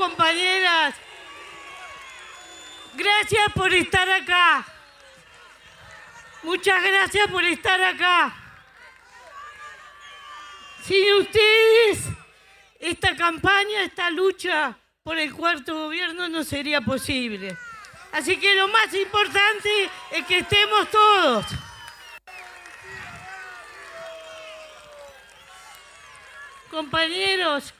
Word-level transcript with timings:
compañeras. 0.00 0.94
Gracias 2.94 3.52
por 3.54 3.72
estar 3.74 4.08
acá. 4.08 4.64
Muchas 6.42 6.82
gracias 6.82 7.30
por 7.30 7.44
estar 7.44 7.82
acá. 7.82 8.34
Sin 10.82 11.12
ustedes, 11.16 11.98
esta 12.78 13.14
campaña, 13.14 13.84
esta 13.84 14.08
lucha 14.08 14.74
por 15.02 15.18
el 15.18 15.34
cuarto 15.34 15.74
gobierno 15.74 16.30
no 16.30 16.44
sería 16.44 16.80
posible. 16.80 17.54
Así 18.12 18.38
que 18.38 18.54
lo 18.54 18.68
más 18.68 18.92
importante 18.94 19.90
es 20.12 20.24
que 20.24 20.38
estemos 20.38 20.90
todos. 20.90 21.44
Compañeros, 26.70 27.74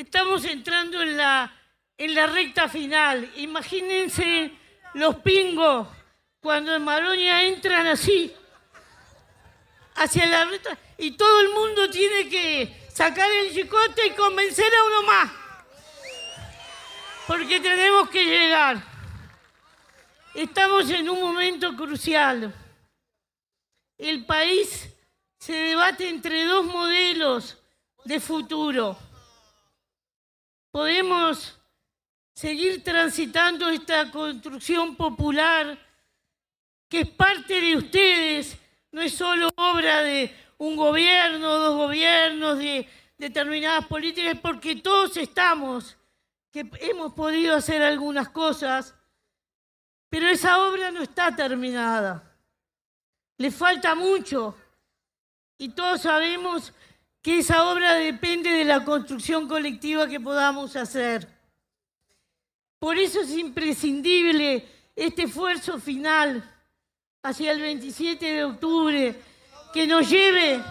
estamos 0.00 0.44
entrando 0.44 1.02
en 1.02 1.16
la, 1.16 1.52
en 1.96 2.14
la 2.14 2.26
recta 2.26 2.68
final. 2.68 3.30
Imagínense 3.36 4.52
los 4.94 5.16
pingos 5.16 5.88
cuando 6.40 6.74
en 6.74 6.82
Maroña 6.82 7.42
entran 7.44 7.86
así, 7.86 8.34
hacia 9.94 10.26
la 10.26 10.46
recta, 10.46 10.76
y 10.96 11.10
todo 11.12 11.40
el 11.42 11.50
mundo 11.50 11.90
tiene 11.90 12.28
que 12.28 12.86
sacar 12.92 13.30
el 13.30 13.52
chicote 13.52 14.06
y 14.06 14.10
convencer 14.10 14.72
a 14.74 14.84
uno 14.84 15.02
más. 15.02 15.30
Porque 17.26 17.60
tenemos 17.60 18.08
que 18.08 18.24
llegar. 18.24 18.82
Estamos 20.34 20.88
en 20.90 21.08
un 21.10 21.20
momento 21.20 21.76
crucial. 21.76 22.54
El 23.98 24.24
país 24.24 24.88
se 25.38 25.52
debate 25.52 26.08
entre 26.08 26.44
dos 26.44 26.64
modelos 26.64 27.58
de 28.04 28.18
futuro. 28.18 28.96
Podemos 30.70 31.58
seguir 32.32 32.82
transitando 32.84 33.68
esta 33.68 34.10
construcción 34.10 34.96
popular 34.96 35.78
que 36.88 37.00
es 37.00 37.08
parte 37.08 37.60
de 37.60 37.76
ustedes, 37.76 38.56
no 38.90 39.00
es 39.00 39.14
solo 39.14 39.48
obra 39.56 40.02
de 40.02 40.34
un 40.58 40.76
gobierno, 40.76 41.56
dos 41.58 41.76
gobiernos, 41.76 42.58
de 42.58 42.88
determinadas 43.16 43.86
políticas, 43.86 44.36
porque 44.42 44.76
todos 44.76 45.16
estamos, 45.16 45.96
que 46.50 46.68
hemos 46.80 47.12
podido 47.14 47.54
hacer 47.54 47.80
algunas 47.82 48.28
cosas, 48.30 48.94
pero 50.08 50.28
esa 50.28 50.66
obra 50.66 50.90
no 50.90 51.02
está 51.02 51.34
terminada. 51.34 52.36
Le 53.38 53.50
falta 53.52 53.94
mucho. 53.94 54.56
Y 55.56 55.68
todos 55.68 56.02
sabemos 56.02 56.72
que 57.22 57.38
esa 57.40 57.64
obra 57.70 57.94
depende 57.94 58.50
de 58.50 58.64
la 58.64 58.84
construcción 58.84 59.46
colectiva 59.46 60.08
que 60.08 60.20
podamos 60.20 60.74
hacer. 60.76 61.28
Por 62.78 62.96
eso 62.96 63.20
es 63.20 63.30
imprescindible 63.32 64.66
este 64.96 65.24
esfuerzo 65.24 65.78
final 65.78 66.42
hacia 67.22 67.52
el 67.52 67.60
27 67.60 68.24
de 68.24 68.44
octubre 68.44 69.14
que 69.72 69.86
nos 69.86 70.08
lleve 70.08 70.62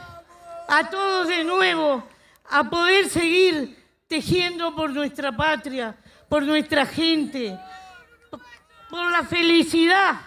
a 0.68 0.90
todos 0.90 1.28
de 1.28 1.44
nuevo 1.44 2.04
a 2.50 2.68
poder 2.68 3.10
seguir 3.10 3.78
tejiendo 4.08 4.76
por 4.76 4.90
nuestra 4.90 5.32
patria, 5.32 5.96
por 6.28 6.42
nuestra 6.42 6.86
gente, 6.86 7.58
por 8.90 9.12
la 9.12 9.24
felicidad 9.24 10.20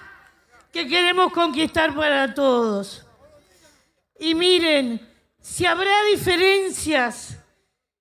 que 0.72 0.86
queremos 0.86 1.32
conquistar 1.32 1.94
para 1.94 2.32
todos. 2.32 3.04
Y 4.20 4.36
miren, 4.36 5.11
si 5.42 5.66
habrá 5.66 6.04
diferencias 6.04 7.36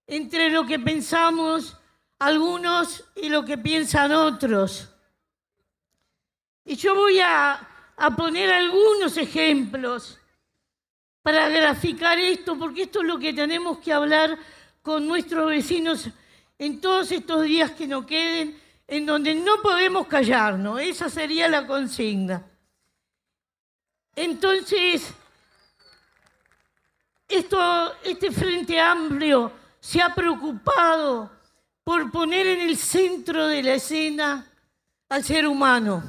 entre 0.06 0.52
lo 0.52 0.66
que 0.66 0.78
pensamos 0.78 1.76
algunos 2.20 3.04
y 3.16 3.30
lo 3.30 3.44
que 3.44 3.58
piensan 3.58 4.12
otros. 4.12 4.88
Y 6.64 6.76
yo 6.76 6.94
voy 6.94 7.20
a, 7.20 7.68
poner 8.16 8.52
algunos 8.52 9.18
ejemplos 9.18 10.20
para 11.24 11.50
graficar 11.50 12.20
esto, 12.20 12.58
porque 12.58 12.84
esto 12.84 13.02
es 13.02 13.08
lo 13.08 13.20
que 13.20 13.34
tenemos 13.34 13.80
que 13.80 13.92
hablar 13.92 14.38
con 14.82 15.08
nuestros 15.08 15.48
vecinos 15.48 16.10
en 16.58 16.80
todos 16.80 17.12
estos 17.12 17.44
días 17.44 17.72
que 17.72 17.88
nos 17.88 18.06
queden, 18.06 18.60
en 18.88 19.06
donde 19.06 19.34
no 19.34 19.62
podemos 19.64 20.08
callarnos. 20.08 20.80
Esa 20.80 21.10
sería 21.10 21.48
la 21.48 21.66
consigna. 21.66 22.44
Entonces, 24.16 25.14
este 27.32 28.32
Frente 28.32 28.80
Amplio 28.80 29.52
se 29.80 30.02
ha 30.02 30.14
preocupado 30.14 31.32
por 31.84 32.12
poner 32.12 32.46
en 32.46 32.62
el 32.62 32.78
centro 32.78 33.48
de 33.48 33.64
la 33.64 33.76
escena 33.76 34.48
al 35.10 35.24
ser 35.24 35.48
humano. 35.48 36.04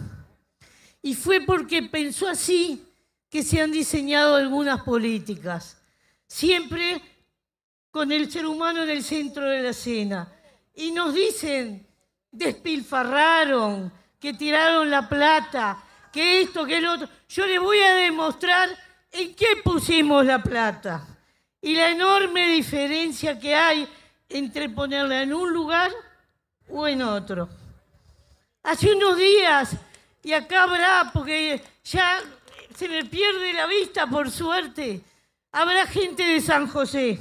Y 1.01 1.15
fue 1.15 1.41
porque 1.41 1.83
pensó 1.85 2.29
así 2.29 2.85
que 3.29 3.43
se 3.43 3.61
han 3.61 3.73
diseñado 3.73 4.37
algunas 4.37 4.83
políticas, 4.83 5.81
siempre 6.27 7.01
con 7.91 8.13
el 8.13 8.31
ser 8.31 8.47
humano 8.47 8.83
en 8.83 8.91
el 8.91 9.03
centro 9.03 9.45
de 9.49 9.63
la 9.63 9.71
escena. 9.71 10.31
Y 10.75 10.91
nos 10.93 11.15
dicen, 11.15 11.87
despilfarraron, 12.31 13.93
que 14.19 14.35
tiraron 14.35 14.91
la 14.91 15.09
plata, 15.09 15.83
que 16.13 16.43
esto, 16.43 16.65
que 16.65 16.79
el 16.79 16.87
otro. 16.87 17.09
Yo 17.29 17.47
les 17.47 17.61
voy 17.61 17.79
a 17.79 17.95
demostrar 17.95 18.69
en 19.11 19.35
qué 19.35 19.57
pusimos 19.65 20.25
la 20.25 20.43
plata 20.43 21.12
y 21.63 21.77
la 21.77 21.91
enorme 21.91 22.49
diferencia 22.49 23.39
que 23.39 23.55
hay 23.55 23.89
entre 24.29 24.69
ponerla 24.69 25.23
en 25.23 25.33
un 25.33 25.53
lugar 25.53 25.93
o 26.69 26.89
en 26.89 27.03
otro. 27.03 27.49
Hace 28.65 28.93
unos 28.93 29.17
días, 29.17 29.77
y 30.25 30.33
acá 30.33 30.65
habrá, 30.65 31.11
porque 31.13 31.63
ya 31.85 32.21
se 32.75 32.89
me 32.89 33.05
pierde 33.05 33.53
la 33.53 33.67
vista 33.67 34.09
por 34.09 34.31
suerte, 34.31 35.03
habrá 35.53 35.87
gente 35.87 36.25
de 36.25 36.41
San 36.41 36.67
José. 36.67 37.19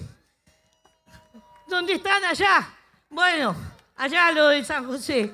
¿Dónde 1.68 1.94
están 1.94 2.23
allá? 2.25 2.68
Bueno, 3.09 3.56
allá 3.96 4.31
lo 4.31 4.47
de 4.47 4.66
San 4.66 4.88
José. 4.88 5.31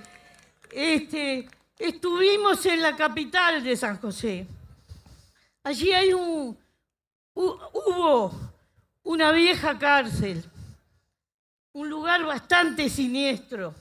Este, 0.69 1.47
estuvimos 1.79 2.65
en 2.65 2.81
la 2.81 2.95
capital 2.95 3.63
de 3.63 3.77
San 3.77 3.99
José. 3.99 4.45
Allí 5.63 5.93
hay 5.93 6.13
un, 6.13 6.57
hubo 7.33 8.46
una 9.07 9.31
vieja 9.31 9.79
cárcel, 9.79 10.43
un 11.71 11.89
lugar 11.89 12.25
bastante 12.25 12.89
siniestro. 12.89 13.73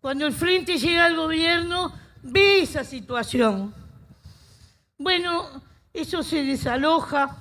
Cuando 0.00 0.26
el 0.26 0.32
frente 0.32 0.76
llega 0.76 1.04
al 1.04 1.14
gobierno, 1.14 1.92
ve 2.20 2.62
esa 2.62 2.82
situación. 2.82 3.72
Bueno, 4.98 5.62
eso 5.92 6.24
se 6.24 6.42
desaloja 6.42 7.36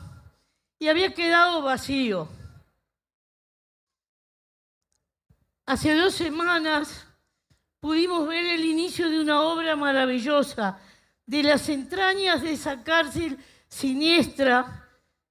y 0.77 0.87
había 0.87 1.15
quedado 1.15 1.63
vacío. 1.63 2.29
Hace 5.65 5.95
dos 5.95 6.13
semanas 6.13 7.07
pudimos 7.79 8.27
ver 8.27 8.45
el 8.45 8.65
inicio 8.65 9.09
de 9.09 9.19
una 9.19 9.41
obra 9.41 9.75
maravillosa 9.75 10.77
de 11.25 11.41
las 11.41 11.69
entrañas 11.69 12.43
de 12.43 12.51
esa 12.51 12.83
cárcel 12.83 13.39
siniestra 13.67 14.84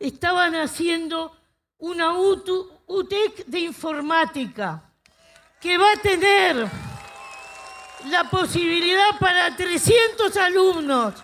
estaban 0.08 0.54
haciendo 0.54 1.34
una 1.78 2.12
UTEC 2.18 3.46
de 3.46 3.60
informática 3.60 4.82
que 5.60 5.78
va 5.78 5.92
a 5.92 5.96
tener 5.96 6.68
la 8.10 8.28
posibilidad 8.28 9.18
para 9.18 9.56
300 9.56 10.36
alumnos 10.36 11.14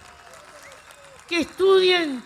que 1.28 1.40
estudien 1.40 2.22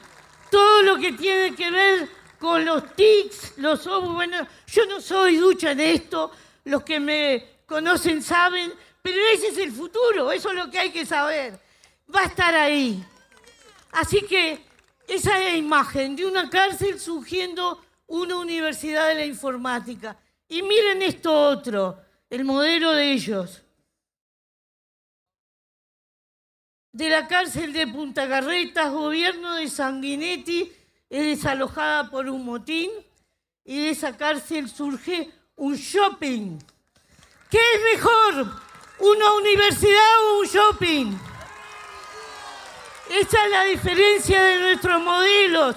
todo 0.50 0.82
lo 0.82 0.96
que 0.96 1.12
tiene 1.12 1.54
que 1.56 1.70
ver 1.70 2.08
con 2.38 2.64
los 2.64 2.94
TICs, 2.94 3.58
los 3.58 3.82
software. 3.82 4.46
yo 4.66 4.86
no 4.86 5.00
soy 5.00 5.36
ducha 5.36 5.72
en 5.72 5.80
esto, 5.80 6.30
los 6.64 6.84
que 6.84 7.00
me 7.00 7.62
conocen 7.66 8.22
saben, 8.22 8.72
pero 9.02 9.18
ese 9.32 9.48
es 9.48 9.58
el 9.58 9.72
futuro, 9.72 10.30
eso 10.30 10.50
es 10.50 10.54
lo 10.54 10.70
que 10.70 10.78
hay 10.78 10.90
que 10.90 11.04
saber. 11.04 11.58
Va 12.14 12.20
a 12.20 12.26
estar 12.26 12.54
ahí. 12.54 13.04
Así 13.90 14.22
que 14.22 14.63
esa 15.08 15.54
imagen 15.54 16.16
de 16.16 16.26
una 16.26 16.48
cárcel 16.48 16.98
surgiendo 16.98 17.82
una 18.06 18.36
universidad 18.36 19.08
de 19.08 19.14
la 19.16 19.26
informática. 19.26 20.16
Y 20.48 20.62
miren 20.62 21.02
esto 21.02 21.32
otro, 21.32 21.98
el 22.30 22.44
modelo 22.44 22.92
de 22.92 23.12
ellos. 23.12 23.62
De 26.92 27.08
la 27.08 27.26
cárcel 27.26 27.72
de 27.72 27.88
Punta 27.88 28.28
Carretas, 28.28 28.92
gobierno 28.92 29.54
de 29.56 29.68
Sanguinetti 29.68 30.72
es 31.10 31.22
desalojada 31.24 32.08
por 32.08 32.28
un 32.28 32.44
motín 32.44 32.90
y 33.64 33.78
de 33.78 33.90
esa 33.90 34.16
cárcel 34.16 34.68
surge 34.68 35.30
un 35.56 35.74
shopping. 35.74 36.58
¿Qué 37.50 37.58
es 37.58 37.96
mejor? 37.96 38.60
¿Una 39.00 39.32
universidad 39.34 40.22
o 40.22 40.40
un 40.40 40.46
shopping? 40.46 41.33
Esa 43.10 43.44
es 43.44 43.50
la 43.50 43.64
diferencia 43.64 44.42
de 44.42 44.60
nuestros 44.60 45.02
modelos. 45.02 45.76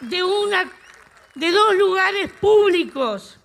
De 0.00 0.22
una 0.22 0.70
de 1.34 1.50
dos 1.50 1.76
lugares 1.76 2.32
públicos. 2.32 3.38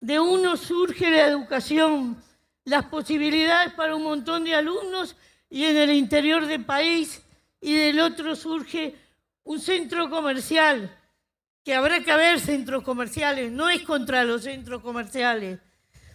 De 0.00 0.20
uno 0.20 0.56
surge 0.56 1.10
la 1.10 1.26
educación, 1.26 2.22
las 2.64 2.84
posibilidades 2.86 3.72
para 3.72 3.96
un 3.96 4.02
montón 4.02 4.44
de 4.44 4.54
alumnos 4.54 5.16
y 5.50 5.64
en 5.64 5.76
el 5.76 5.92
interior 5.92 6.46
del 6.46 6.64
país, 6.64 7.22
y 7.60 7.74
del 7.74 8.00
otro 8.00 8.36
surge 8.36 8.94
un 9.44 9.60
centro 9.60 10.10
comercial, 10.10 10.94
que 11.64 11.74
habrá 11.74 12.02
que 12.02 12.12
haber 12.12 12.40
centros 12.40 12.82
comerciales, 12.82 13.50
no 13.50 13.70
es 13.70 13.82
contra 13.82 14.24
los 14.24 14.42
centros 14.42 14.82
comerciales, 14.82 15.60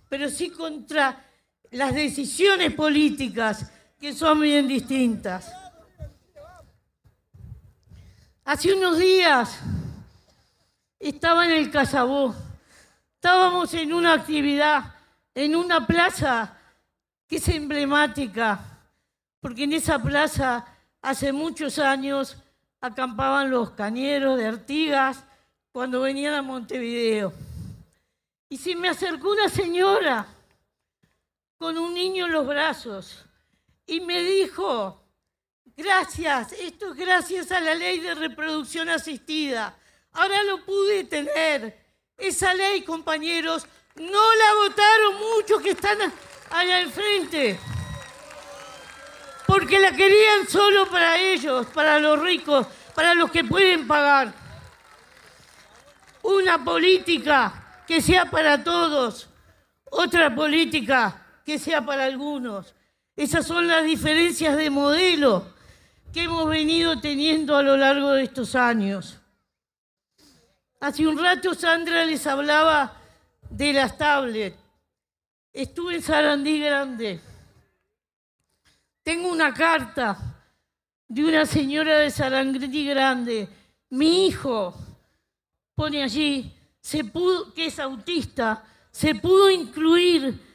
pero 0.10 0.30
sí 0.30 0.52
contra 0.52 1.26
las 1.72 1.94
decisiones 1.94 2.74
políticas 2.74 3.72
que 4.00 4.14
son 4.14 4.42
bien 4.42 4.68
distintas. 4.68 5.52
Hace 8.44 8.74
unos 8.74 8.98
días 8.98 9.60
estaba 10.98 11.46
en 11.46 11.52
el 11.52 11.70
Casabó, 11.70 12.34
estábamos 13.16 13.74
en 13.74 13.94
una 13.94 14.14
actividad, 14.14 14.96
en 15.36 15.56
una 15.56 15.86
plaza 15.86 16.58
que 17.28 17.36
es 17.36 17.48
emblemática, 17.50 18.60
porque 19.40 19.66
en 19.66 19.74
esa 19.74 20.02
plaza 20.02 20.66
hace 21.02 21.32
muchos 21.32 21.78
años 21.78 22.38
acampaban 22.82 23.52
los 23.52 23.72
cañeros 23.72 24.38
de 24.38 24.48
Artigas 24.48 25.24
cuando 25.72 26.02
venían 26.02 26.34
a 26.34 26.42
Montevideo. 26.42 27.32
Y 28.50 28.58
se 28.58 28.76
me 28.76 28.90
acercó 28.90 29.32
una 29.32 29.48
señora 29.48 30.26
con 31.60 31.78
un 31.78 31.94
niño 31.94 32.26
en 32.26 32.32
los 32.32 32.48
brazos 32.48 33.26
y 33.86 34.00
me 34.00 34.24
dijo, 34.24 35.04
gracias, 35.76 36.54
esto 36.54 36.92
es 36.92 36.96
gracias 36.96 37.52
a 37.52 37.60
la 37.60 37.76
ley 37.76 38.00
de 38.00 38.16
reproducción 38.16 38.88
asistida. 38.88 39.78
Ahora 40.14 40.42
lo 40.44 40.64
pude 40.64 41.04
tener. 41.04 41.78
Esa 42.18 42.54
ley, 42.54 42.84
compañeros, 42.84 43.68
no 43.96 44.36
la 44.36 44.54
votaron 44.56 45.16
muchos 45.36 45.62
que 45.62 45.72
están 45.72 45.98
allá 46.50 46.80
enfrente. 46.80 47.60
Porque 49.46 49.80
la 49.80 49.92
querían 49.92 50.48
solo 50.48 50.90
para 50.90 51.20
ellos, 51.20 51.68
para 51.68 52.00
los 52.00 52.22
ricos, 52.22 52.68
para 52.96 53.14
los 53.16 53.30
que 53.32 53.44
pueden 53.44 53.86
pagar. 53.86 54.34
Una 56.22 56.64
política 56.64 57.84
que 57.86 58.02
sea 58.02 58.26
para 58.26 58.64
todos, 58.64 59.28
otra 59.90 60.34
política 60.34 61.26
que 61.50 61.58
sea 61.58 61.84
para 61.84 62.06
algunos. 62.06 62.76
Esas 63.16 63.48
son 63.48 63.68
las 63.68 63.84
diferencias 63.84 64.56
de 64.56 64.70
modelo 64.70 65.52
que 66.14 66.26
hemos 66.26 66.48
venido 66.48 67.02
teniendo 67.02 67.58
a 67.58 67.64
lo 67.64 67.76
largo 67.76 68.12
de 68.12 68.22
estos 68.22 68.54
años. 68.54 69.18
Hace 70.80 71.08
un 71.08 71.18
rato 71.18 71.56
Sandra 71.56 72.06
les 72.06 72.28
hablaba 72.28 72.96
de 73.50 73.74
las 73.74 73.98
tablets. 73.98 74.56
Estuve 75.52 75.96
en 75.96 76.04
Sarandí 76.04 76.60
Grande. 76.60 77.20
Tengo 79.02 79.30
una 79.32 79.52
carta 79.52 80.20
de 81.08 81.26
una 81.26 81.48
señora 81.48 81.98
de 81.98 82.12
Sarandí 82.12 82.86
Grande. 82.86 83.50
Mi 83.90 84.28
hijo 84.28 84.76
pone 85.74 86.04
allí, 86.04 86.54
que 87.56 87.66
es 87.66 87.80
autista, 87.80 88.64
se 88.92 89.16
pudo 89.16 89.50
incluir 89.50 90.49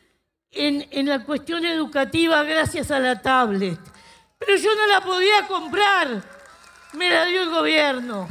en, 0.54 0.86
en 0.90 1.06
la 1.08 1.24
cuestión 1.24 1.64
educativa 1.64 2.42
gracias 2.42 2.90
a 2.90 2.98
la 2.98 3.20
tablet. 3.20 3.78
Pero 4.38 4.56
yo 4.56 4.74
no 4.74 4.86
la 4.86 5.00
podía 5.00 5.46
comprar, 5.46 6.22
me 6.92 7.10
la 7.10 7.24
dio 7.26 7.42
el 7.42 7.50
gobierno. 7.50 8.28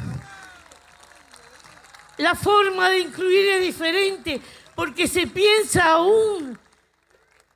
La 2.17 2.35
forma 2.35 2.89
de 2.89 2.99
incluir 2.99 3.49
es 3.49 3.61
diferente 3.61 4.41
porque 4.75 5.07
se 5.07 5.27
piensa 5.27 5.93
aún 5.93 6.57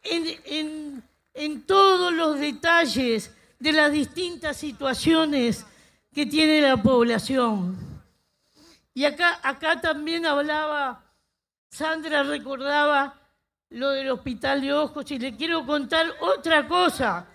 en, 0.04 1.04
en 1.34 1.62
todos 1.64 2.12
los 2.14 2.40
detalles 2.40 3.32
de 3.60 3.72
las 3.72 3.92
distintas 3.92 4.58
situaciones 4.58 5.66
que 6.14 6.26
tiene 6.26 6.62
la 6.62 6.78
población. 6.78 7.78
Y 8.94 9.06
acá, 9.06 9.40
acá 9.44 9.80
también 9.80 10.26
hablaba, 10.26 11.04
Sandra 11.70 12.24
recordaba 12.24 13.17
lo 13.70 13.92
del 13.92 14.10
hospital 14.10 14.62
de 14.62 14.74
ojos 14.74 15.10
y 15.12 15.20
le 15.20 15.36
quiero 15.36 15.66
contar 15.66 16.08
otra 16.22 16.68
cosa, 16.68 17.28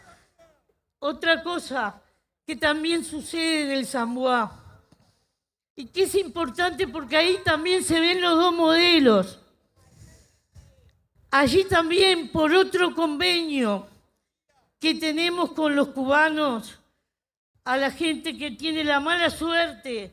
otra 0.98 1.42
cosa 1.42 2.00
que 2.46 2.56
también 2.56 3.04
sucede 3.04 3.64
en 3.64 3.70
el 3.72 3.86
Zamboá 3.86 4.62
y 5.74 5.86
que 5.86 6.04
es 6.04 6.14
importante 6.14 6.86
porque 6.88 7.16
ahí 7.16 7.38
también 7.44 7.82
se 7.82 8.00
ven 8.00 8.20
los 8.20 8.36
dos 8.36 8.54
modelos. 8.54 9.38
Allí 11.30 11.64
también 11.64 12.30
por 12.30 12.52
otro 12.52 12.94
convenio 12.94 13.86
que 14.78 14.94
tenemos 14.94 15.52
con 15.52 15.74
los 15.74 15.88
cubanos, 15.88 16.78
a 17.64 17.76
la 17.76 17.90
gente 17.90 18.36
que 18.36 18.50
tiene 18.50 18.82
la 18.84 19.00
mala 19.00 19.30
suerte 19.30 20.12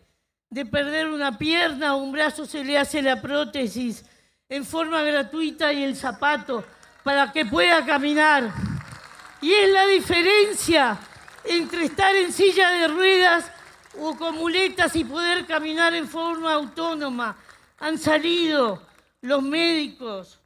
de 0.49 0.65
perder 0.65 1.07
una 1.07 1.37
pierna 1.37 1.95
o 1.95 2.03
un 2.03 2.11
brazo, 2.11 2.45
se 2.45 2.63
le 2.63 2.77
hace 2.77 3.01
la 3.01 3.21
prótesis 3.21 4.05
en 4.49 4.65
forma 4.65 5.03
gratuita 5.03 5.71
y 5.71 5.83
el 5.83 5.95
zapato 5.95 6.65
para 7.03 7.31
que 7.31 7.45
pueda 7.45 7.85
caminar. 7.85 8.51
Y 9.41 9.53
es 9.53 9.71
la 9.71 9.85
diferencia 9.85 10.97
entre 11.43 11.85
estar 11.85 12.15
en 12.15 12.33
silla 12.33 12.71
de 12.71 12.87
ruedas 12.87 13.51
o 13.99 14.17
con 14.17 14.35
muletas 14.35 14.95
y 14.95 15.03
poder 15.03 15.45
caminar 15.45 15.93
en 15.93 16.07
forma 16.07 16.53
autónoma. 16.53 17.37
Han 17.77 17.99
salido 17.99 18.81
los 19.21 19.43
médicos 19.43 20.39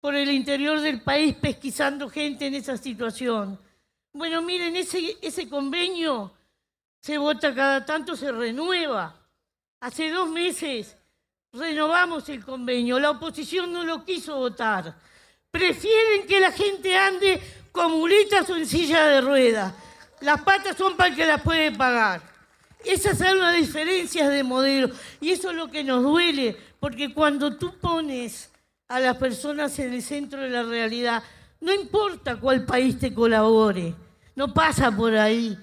por 0.00 0.14
el 0.14 0.30
interior 0.30 0.80
del 0.80 1.02
país 1.02 1.34
pesquisando 1.34 2.08
gente 2.08 2.46
en 2.46 2.54
esa 2.54 2.76
situación. 2.76 3.60
Bueno, 4.12 4.42
miren, 4.42 4.76
ese, 4.76 5.16
ese 5.20 5.48
convenio 5.48 6.32
se 7.00 7.18
vota 7.18 7.54
cada 7.54 7.84
tanto, 7.84 8.16
se 8.16 8.30
renueva. 8.30 9.16
Hace 9.80 10.10
dos 10.10 10.28
meses 10.28 10.96
renovamos 11.52 12.28
el 12.28 12.44
convenio. 12.44 12.98
La 12.98 13.10
oposición 13.10 13.72
no 13.72 13.84
lo 13.84 14.04
quiso 14.04 14.36
votar. 14.36 14.94
Prefieren 15.50 16.26
que 16.26 16.40
la 16.40 16.52
gente 16.52 16.96
ande 16.96 17.40
con 17.72 17.92
muletas 17.92 18.48
o 18.50 18.56
en 18.56 18.66
silla 18.66 19.06
de 19.06 19.20
ruedas. 19.20 19.74
Las 20.20 20.42
patas 20.42 20.76
son 20.76 20.96
para 20.96 21.10
el 21.10 21.16
que 21.16 21.26
las 21.26 21.40
puede 21.42 21.72
pagar. 21.72 22.22
Esas 22.84 23.18
son 23.18 23.38
las 23.38 23.56
diferencias 23.56 24.28
de 24.28 24.42
modelo. 24.42 24.90
Y 25.20 25.30
eso 25.30 25.50
es 25.50 25.56
lo 25.56 25.70
que 25.70 25.84
nos 25.84 26.02
duele, 26.02 26.56
porque 26.78 27.12
cuando 27.12 27.56
tú 27.56 27.76
pones 27.78 28.50
a 28.88 29.00
las 29.00 29.16
personas 29.16 29.78
en 29.78 29.92
el 29.92 30.02
centro 30.02 30.40
de 30.40 30.48
la 30.48 30.62
realidad, 30.62 31.22
no 31.60 31.74
importa 31.74 32.36
cuál 32.36 32.64
país 32.64 32.98
te 32.98 33.12
colabore, 33.12 33.94
no 34.34 34.52
pasa 34.52 34.90
por 34.90 35.14
ahí. 35.14 35.56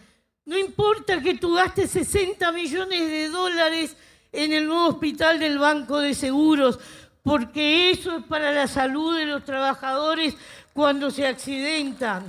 No 0.46 0.58
importa 0.58 1.22
que 1.22 1.36
tú 1.36 1.56
gastes 1.56 1.92
60 1.92 2.52
millones 2.52 3.00
de 3.00 3.28
dólares 3.30 3.98
en 4.32 4.54
el 4.54 4.68
nuevo 4.68 4.88
hospital 4.88 5.40
del 5.40 5.58
Banco 5.58 6.00
de 6.00 6.14
Seguros, 6.14 6.80
porque 7.24 7.92
eso 7.92 8.18
es 8.18 8.26
para 8.26 8.52
la 8.52 8.68
salud 8.68 9.18
de 9.18 9.26
los 9.26 9.44
trabajadores 9.44 10.36
cuando 10.74 11.12
se 11.12 11.28
accidentan. 11.28 12.24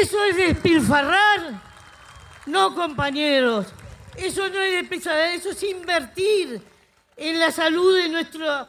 Eso 0.00 0.24
es 0.24 0.36
despilfarrar. 0.36 1.60
No, 2.46 2.74
compañeros, 2.74 3.66
eso 4.16 4.48
no 4.48 4.60
es 4.60 4.72
de 4.72 4.84
pesadilla, 4.84 5.34
eso 5.34 5.50
es 5.50 5.62
invertir 5.62 6.60
en 7.16 7.38
la 7.38 7.50
salud 7.50 7.96
de, 7.96 8.08
nuestro, 8.08 8.68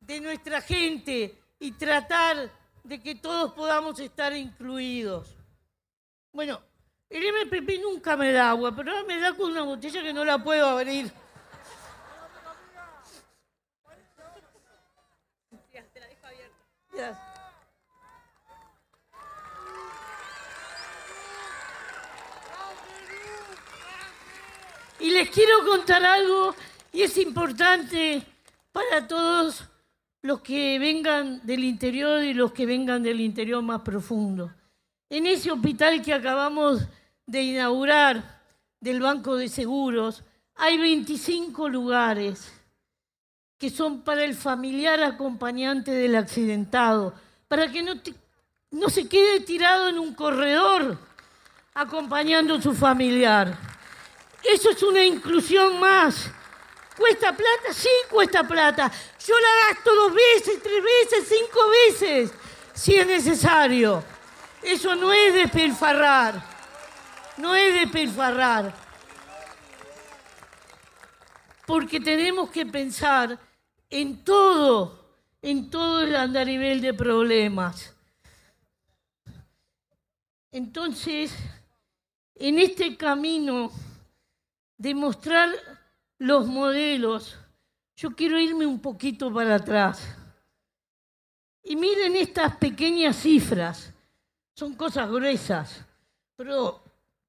de 0.00 0.20
nuestra 0.20 0.60
gente 0.60 1.38
y 1.58 1.72
tratar 1.72 2.50
de 2.82 3.00
que 3.00 3.14
todos 3.14 3.52
podamos 3.52 3.98
estar 4.00 4.34
incluidos. 4.34 5.36
Bueno, 6.32 6.60
el 7.12 7.24
MPP 7.24 7.82
nunca 7.82 8.16
me 8.16 8.32
da 8.32 8.50
agua, 8.50 8.74
pero 8.74 8.90
ahora 8.90 9.04
me 9.04 9.20
da 9.20 9.34
con 9.34 9.50
una 9.50 9.62
botella 9.62 10.02
que 10.02 10.14
no 10.14 10.24
la 10.24 10.42
puedo 10.42 10.66
abrir. 10.66 11.12
Y 25.00 25.10
les 25.10 25.30
quiero 25.30 25.66
contar 25.66 26.04
algo 26.04 26.54
y 26.92 27.02
es 27.02 27.18
importante 27.18 28.22
para 28.72 29.06
todos 29.06 29.64
los 30.22 30.40
que 30.40 30.78
vengan 30.78 31.44
del 31.44 31.64
interior 31.64 32.22
y 32.22 32.32
los 32.32 32.52
que 32.52 32.64
vengan 32.64 33.02
del 33.02 33.20
interior 33.20 33.62
más 33.62 33.82
profundo. 33.82 34.50
En 35.10 35.26
ese 35.26 35.50
hospital 35.50 36.00
que 36.00 36.14
acabamos 36.14 36.86
de 37.32 37.40
inaugurar 37.40 38.42
del 38.78 39.00
Banco 39.00 39.36
de 39.36 39.48
Seguros, 39.48 40.22
hay 40.54 40.76
25 40.76 41.66
lugares 41.66 42.52
que 43.56 43.70
son 43.70 44.02
para 44.02 44.22
el 44.22 44.34
familiar 44.34 45.02
acompañante 45.02 45.92
del 45.92 46.14
accidentado, 46.16 47.14
para 47.48 47.72
que 47.72 47.82
no, 47.82 48.88
se 48.90 49.08
quede 49.08 49.40
tirado 49.40 49.88
en 49.88 49.98
un 49.98 50.14
corredor 50.14 50.98
acompañando 51.72 52.56
a 52.56 52.60
su 52.60 52.74
familiar. 52.74 53.56
Eso 54.44 54.68
es 54.68 54.82
una 54.82 55.02
inclusión 55.02 55.80
más. 55.80 56.30
¿Cuesta 56.98 57.34
plata? 57.34 57.72
Sí, 57.72 57.88
cuesta 58.10 58.46
plata. 58.46 58.92
Yo 59.26 59.34
la 59.40 59.72
gasto 59.72 59.94
dos 59.94 60.12
veces, 60.12 60.62
tres 60.62 60.82
veces, 60.84 61.28
cinco 61.28 61.60
veces, 61.88 62.30
si 62.74 62.94
es 62.94 63.06
necesario. 63.06 64.04
Eso 64.62 64.94
no 64.94 65.10
es 65.14 65.32
despilfarrar. 65.32 66.52
No 67.36 67.54
es 67.54 67.74
despilfarrar. 67.74 68.74
Porque 71.66 72.00
tenemos 72.00 72.50
que 72.50 72.66
pensar 72.66 73.38
en 73.88 74.24
todo, 74.24 75.16
en 75.40 75.70
todo 75.70 76.02
el 76.02 76.14
andarivel 76.16 76.80
de 76.80 76.92
problemas. 76.94 77.94
Entonces, 80.50 81.34
en 82.34 82.58
este 82.58 82.96
camino 82.96 83.70
de 84.76 84.94
mostrar 84.94 85.50
los 86.18 86.46
modelos, 86.46 87.38
yo 87.96 88.10
quiero 88.14 88.38
irme 88.38 88.66
un 88.66 88.80
poquito 88.80 89.32
para 89.32 89.54
atrás. 89.54 90.16
Y 91.62 91.76
miren 91.76 92.16
estas 92.16 92.56
pequeñas 92.56 93.16
cifras, 93.16 93.92
son 94.54 94.74
cosas 94.74 95.08
gruesas, 95.08 95.84
pero 96.36 96.81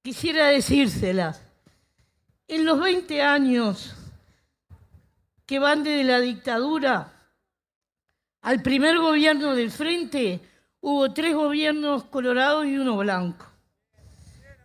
quisiera 0.03 0.47
decírselas. 0.47 1.41
En 2.47 2.65
los 2.65 2.79
20 2.79 3.21
años 3.21 3.95
que 5.45 5.59
van 5.59 5.83
desde 5.83 6.03
la 6.03 6.19
dictadura 6.19 7.11
al 8.41 8.61
primer 8.61 8.97
gobierno 8.97 9.55
del 9.55 9.71
frente, 9.71 10.41
hubo 10.81 11.13
tres 11.13 11.33
gobiernos 11.33 12.03
colorados 12.03 12.65
y 12.65 12.77
uno 12.77 12.97
blanco. 12.97 13.47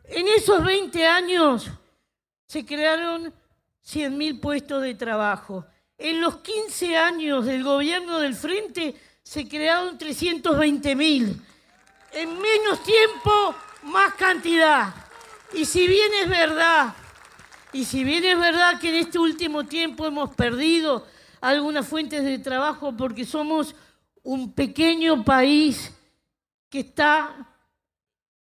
En 0.04 0.26
esos 0.26 0.64
20 0.64 1.06
años 1.06 1.70
se 2.46 2.66
crearon 2.66 3.32
100.000 3.86 4.40
puestos 4.40 4.82
de 4.82 4.96
trabajo. 4.96 5.64
En 5.96 6.20
los 6.20 6.38
15 6.38 6.96
años 6.96 7.44
del 7.44 7.62
gobierno 7.62 8.18
del 8.18 8.34
frente 8.34 8.96
se 9.22 9.46
crearon 9.46 9.96
320.000. 9.96 11.40
En 12.12 12.40
menos 12.40 12.82
tiempo, 12.82 13.54
más 13.84 14.14
cantidad. 14.14 15.07
Y 15.52 15.64
si 15.64 15.88
bien 15.88 16.10
es 16.22 16.28
verdad, 16.28 16.94
y 17.72 17.84
si 17.84 18.04
bien 18.04 18.24
es 18.24 18.38
verdad 18.38 18.78
que 18.78 18.90
en 18.90 18.96
este 18.96 19.18
último 19.18 19.64
tiempo 19.64 20.06
hemos 20.06 20.34
perdido 20.34 21.06
algunas 21.40 21.86
fuentes 21.86 22.22
de 22.22 22.38
trabajo 22.38 22.96
porque 22.96 23.24
somos 23.24 23.74
un 24.22 24.52
pequeño 24.52 25.24
país 25.24 25.92
que 26.68 26.80
está 26.80 27.48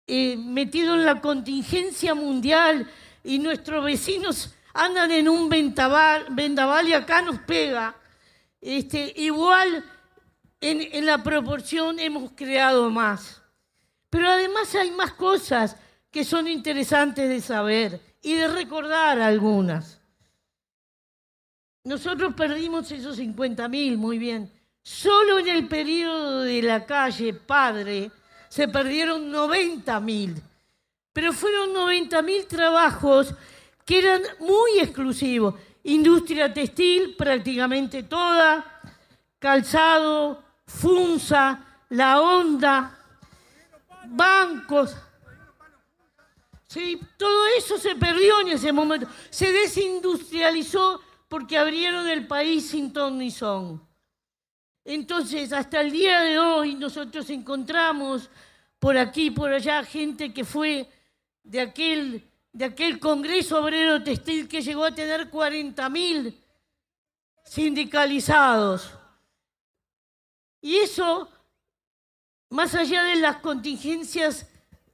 eh, 0.08 0.36
metido 0.36 0.96
en 0.96 1.06
la 1.06 1.22
contingencia 1.22 2.14
mundial 2.14 2.90
y 3.24 3.40
nuestros 3.40 3.86
vecinos 3.86 4.54
andan 4.74 5.12
en 5.12 5.30
un 5.30 5.50
vendaval, 5.50 6.88
y 6.88 6.94
acá 6.94 7.22
nos 7.22 7.40
pega. 7.40 7.96
Este, 8.60 9.14
igual 9.16 9.86
en 10.60 11.06
la 11.06 11.24
proporción 11.24 12.00
hemos 12.00 12.32
creado 12.32 12.90
más. 12.90 13.42
Pero 14.10 14.30
además 14.30 14.74
hay 14.76 14.92
más 14.92 15.14
cosas 15.14 15.78
que 16.12 16.24
son 16.24 16.48
interesantes 16.48 17.30
de 17.30 17.42
saber 17.42 18.02
y 18.22 18.34
de 18.34 18.48
recordar 18.48 19.20
algunas. 19.20 20.00
Nosotros 21.84 22.34
perdimos 22.36 22.92
esos 22.92 23.16
50 23.16 23.68
mil, 23.68 23.98
muy 23.98 24.18
bien. 24.18 24.52
Solo 24.82 25.40
en 25.40 25.48
el 25.48 25.68
periodo 25.68 26.42
de 26.42 26.62
la 26.62 26.86
calle 26.86 27.34
Padre 27.34 28.12
se 28.48 28.68
perdieron 28.68 29.32
90 29.32 30.00
mil. 30.00 30.42
Pero 31.14 31.34
fueron 31.34 31.74
90 31.74 32.22
mil 32.22 32.46
trabajos 32.46 33.34
que 33.86 34.00
eran 34.00 34.22
muy 34.40 34.80
exclusivos. 34.80 35.56
Industria 35.84 36.54
textil, 36.54 37.16
prácticamente 37.16 38.04
toda, 38.04 38.82
calzado, 39.40 40.44
funza, 40.66 41.66
la 41.90 42.22
onda, 42.22 42.98
bancos. 44.08 44.96
Sí, 46.70 47.02
todo 47.18 47.48
eso 47.58 47.80
se 47.80 47.96
perdió 47.96 48.42
en 48.42 48.50
ese 48.50 48.72
momento. 48.72 49.08
Se 49.32 49.52
desindustrializó 49.52 51.02
porque 51.28 51.58
abrieron 51.58 52.08
el 52.08 52.28
país 52.28 52.70
sin 52.70 52.94
ton 52.94 53.18
ni 53.18 53.32
son. 53.32 53.84
Entonces, 54.86 55.52
hasta 55.52 55.82
el 55.82 55.92
día 55.92 56.20
de 56.22 56.38
hoy 56.38 56.76
nosotros 56.76 57.28
encontramos 57.32 58.30
por 58.78 59.00
aquí 59.00 59.26
y 59.28 59.32
por 59.32 59.52
allá 59.52 59.84
gente 59.84 60.32
que 60.32 60.46
fue 60.46 60.88
de 61.44 61.60
aquel, 61.60 62.30
de 62.54 62.66
aquel 62.66 63.00
Congreso 63.00 63.64
Obrero 63.64 64.04
Textil 64.04 64.48
que 64.48 64.62
llegó 64.62 64.86
a 64.86 64.94
tener 64.94 65.32
40.000 65.32 66.36
sindicalizados. 67.46 68.92
Y 70.62 70.76
eso, 70.78 71.32
más 72.52 72.76
allá 72.76 73.06
de 73.06 73.16
las 73.16 73.38
contingencias 73.38 74.48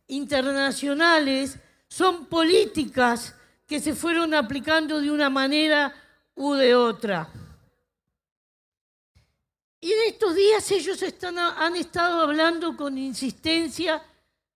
internacionales, 0.08 1.60
son 1.95 2.25
políticas 2.25 3.33
que 3.65 3.79
se 3.79 3.95
fueron 3.95 4.33
aplicando 4.33 4.99
de 4.99 5.09
una 5.09 5.29
manera 5.29 5.93
u 6.35 6.53
de 6.53 6.75
otra. 6.75 7.29
Y 9.79 9.93
en 9.93 9.99
estos 10.09 10.35
días 10.35 10.69
ellos 10.71 11.01
han 11.31 11.77
estado 11.77 12.19
hablando 12.19 12.75
con 12.75 12.97
insistencia 12.97 14.03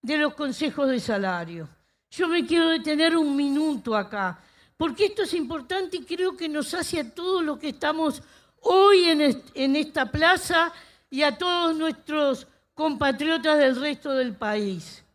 de 0.02 0.18
los 0.18 0.34
consejos 0.34 0.90
de 0.90 1.00
salario. 1.00 1.70
Yo 2.12 2.28
me 2.28 2.46
quiero 2.46 2.72
detener 2.72 3.16
un 3.16 3.34
minuto 3.34 3.96
acá, 3.96 4.38
porque 4.76 5.06
esto 5.06 5.24
es 5.24 5.34
importante 5.34 5.96
y 5.96 6.04
creo 6.04 6.36
que 6.36 6.50
nos 6.50 6.74
hace 6.74 7.00
a 7.00 7.10
todos 7.10 7.42
los 7.42 7.58
que 7.58 7.70
estamos 7.70 8.22
hoy 8.64 9.06
en, 9.06 9.76
esta 9.78 10.12
plaza 10.12 10.74
y 11.10 11.22
a 11.22 11.38
todos 11.38 11.74
nuestros 11.74 12.48
compatriotas 12.74 13.60
del 13.60 13.80
resto 13.80 14.12
del 14.12 14.36
país. 14.36 15.06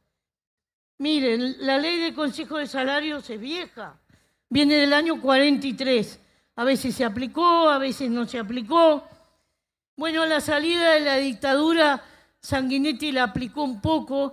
Miren, 1.04 1.56
la 1.58 1.76
ley 1.76 1.98
de 1.98 2.14
consejo 2.14 2.56
de 2.56 2.66
salarios 2.66 3.28
es 3.28 3.38
vieja, 3.38 3.94
viene 4.48 4.76
del 4.76 4.94
año 4.94 5.20
43. 5.20 6.18
A 6.56 6.64
veces 6.64 6.94
se 6.94 7.04
aplicó, 7.04 7.68
a 7.68 7.76
veces 7.76 8.10
no 8.10 8.26
se 8.26 8.38
aplicó. 8.38 9.04
Bueno, 9.96 10.22
a 10.22 10.26
la 10.26 10.40
salida 10.40 10.92
de 10.92 11.00
la 11.00 11.16
dictadura, 11.16 12.02
Sanguinetti 12.40 13.12
la 13.12 13.24
aplicó 13.24 13.64
un 13.64 13.82
poco 13.82 14.32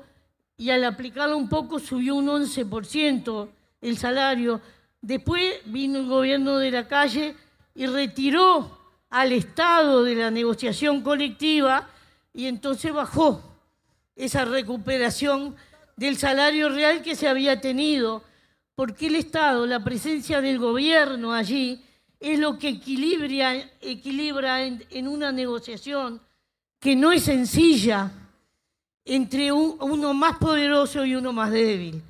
y 0.56 0.70
al 0.70 0.86
aplicarla 0.86 1.36
un 1.36 1.50
poco 1.50 1.78
subió 1.78 2.16
un 2.16 2.28
11% 2.28 3.50
el 3.82 3.98
salario. 3.98 4.62
Después 5.02 5.56
vino 5.66 6.00
el 6.00 6.08
gobierno 6.08 6.58
de 6.58 6.72
la 6.72 6.88
calle 6.88 7.36
y 7.76 7.86
retiró 7.86 8.80
al 9.10 9.34
Estado 9.34 10.06
de 10.06 10.16
la 10.16 10.32
negociación 10.32 11.02
colectiva 11.02 11.90
y 12.34 12.46
entonces 12.46 12.94
bajó 12.94 13.42
esa 14.16 14.46
recuperación 14.46 15.58
del 16.02 16.18
salario 16.18 16.70
real 16.70 17.04
que 17.04 17.16
se 17.16 17.28
había 17.28 17.62
tenido, 17.62 18.24
porque 18.74 19.06
el 19.06 19.14
Estado, 19.18 19.68
la 19.68 19.84
presencia 19.84 20.42
del 20.42 20.58
gobierno 20.58 21.32
allí, 21.32 21.86
es 22.20 22.40
lo 22.40 22.58
que 22.58 22.70
equilibra, 22.70 24.64
en, 24.64 25.08
una 25.08 25.32
negociación 25.32 26.20
que 26.80 26.96
no 26.96 27.12
es 27.12 27.22
sencilla 27.26 28.12
entre 29.06 29.52
uno 29.52 30.16
más 30.16 30.40
poderoso 30.40 31.06
y 31.06 31.14
uno 31.14 31.34
más 31.34 31.52
débil. 31.52 32.02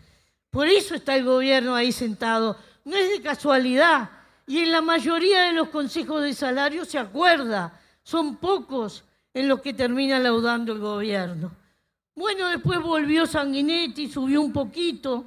Por 0.49 0.69
eso 0.69 0.95
está 0.95 1.17
el 1.17 1.25
gobierno 1.25 1.75
ahí 1.75 1.91
sentado. 1.91 2.55
No 2.85 2.95
es 2.95 3.09
de 3.09 3.21
casualidad. 3.21 4.09
Y 4.47 4.59
en 4.59 4.71
la 4.71 4.81
mayoría 4.81 5.41
de 5.41 5.53
los 5.53 5.67
consejos 5.67 6.23
de 6.23 6.33
salario 6.33 6.85
se 6.85 6.97
acuerda. 6.97 7.77
Son 8.03 8.37
pocos 8.37 9.03
en 9.33 9.49
los 9.49 9.59
que 9.59 9.73
termina 9.73 10.17
laudando 10.17 10.71
el 10.71 10.79
gobierno. 10.79 11.51
Bueno, 12.21 12.47
después 12.49 12.79
volvió 12.79 13.25
Sanguinetti, 13.25 14.07
subió 14.07 14.43
un 14.43 14.53
poquito. 14.53 15.25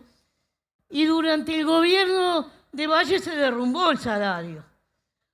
Y 0.91 1.07
durante 1.07 1.59
el 1.59 1.67
gobierno 1.67 2.49
de 2.71 2.87
Valle 2.87 3.19
se 3.19 3.35
derrumbó 3.35 3.91
el 3.91 3.99
salario. 3.99 4.65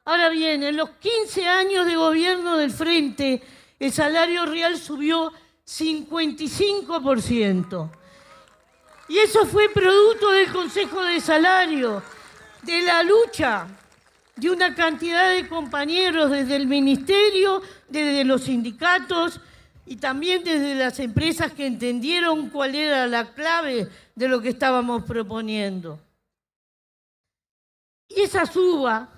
Ahora 0.06 0.30
bien, 0.30 0.62
en 0.62 0.78
los 0.78 0.88
15 0.88 1.46
años 1.46 1.84
de 1.84 1.96
gobierno 1.96 2.56
del 2.56 2.70
Frente, 2.70 3.42
el 3.78 3.92
salario 3.92 4.46
real 4.46 4.78
subió 4.78 5.30
55%. 5.66 7.90
Y 9.10 9.18
eso 9.18 9.44
fue 9.44 9.68
producto 9.68 10.30
del 10.30 10.50
Consejo 10.50 11.02
de 11.02 11.20
Salario, 11.20 12.02
de 12.62 12.80
la 12.80 13.02
lucha 13.02 13.66
de 14.34 14.48
una 14.48 14.74
cantidad 14.74 15.28
de 15.28 15.46
compañeros 15.46 16.30
desde 16.30 16.56
el 16.56 16.66
Ministerio, 16.66 17.60
desde 17.86 18.24
los 18.24 18.44
sindicatos 18.44 19.42
y 19.86 19.96
también 19.96 20.44
desde 20.44 20.74
las 20.74 20.98
empresas 21.00 21.52
que 21.52 21.66
entendieron 21.66 22.50
cuál 22.50 22.74
era 22.74 23.06
la 23.06 23.32
clave 23.32 23.88
de 24.14 24.28
lo 24.28 24.40
que 24.40 24.50
estábamos 24.50 25.04
proponiendo. 25.04 25.98
Y 28.08 28.20
esa 28.20 28.46
suba 28.46 29.08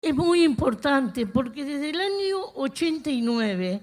es 0.00 0.14
muy 0.14 0.44
importante 0.44 1.26
porque 1.26 1.64
desde 1.64 1.90
el 1.90 2.00
año 2.00 2.38
89 2.54 3.82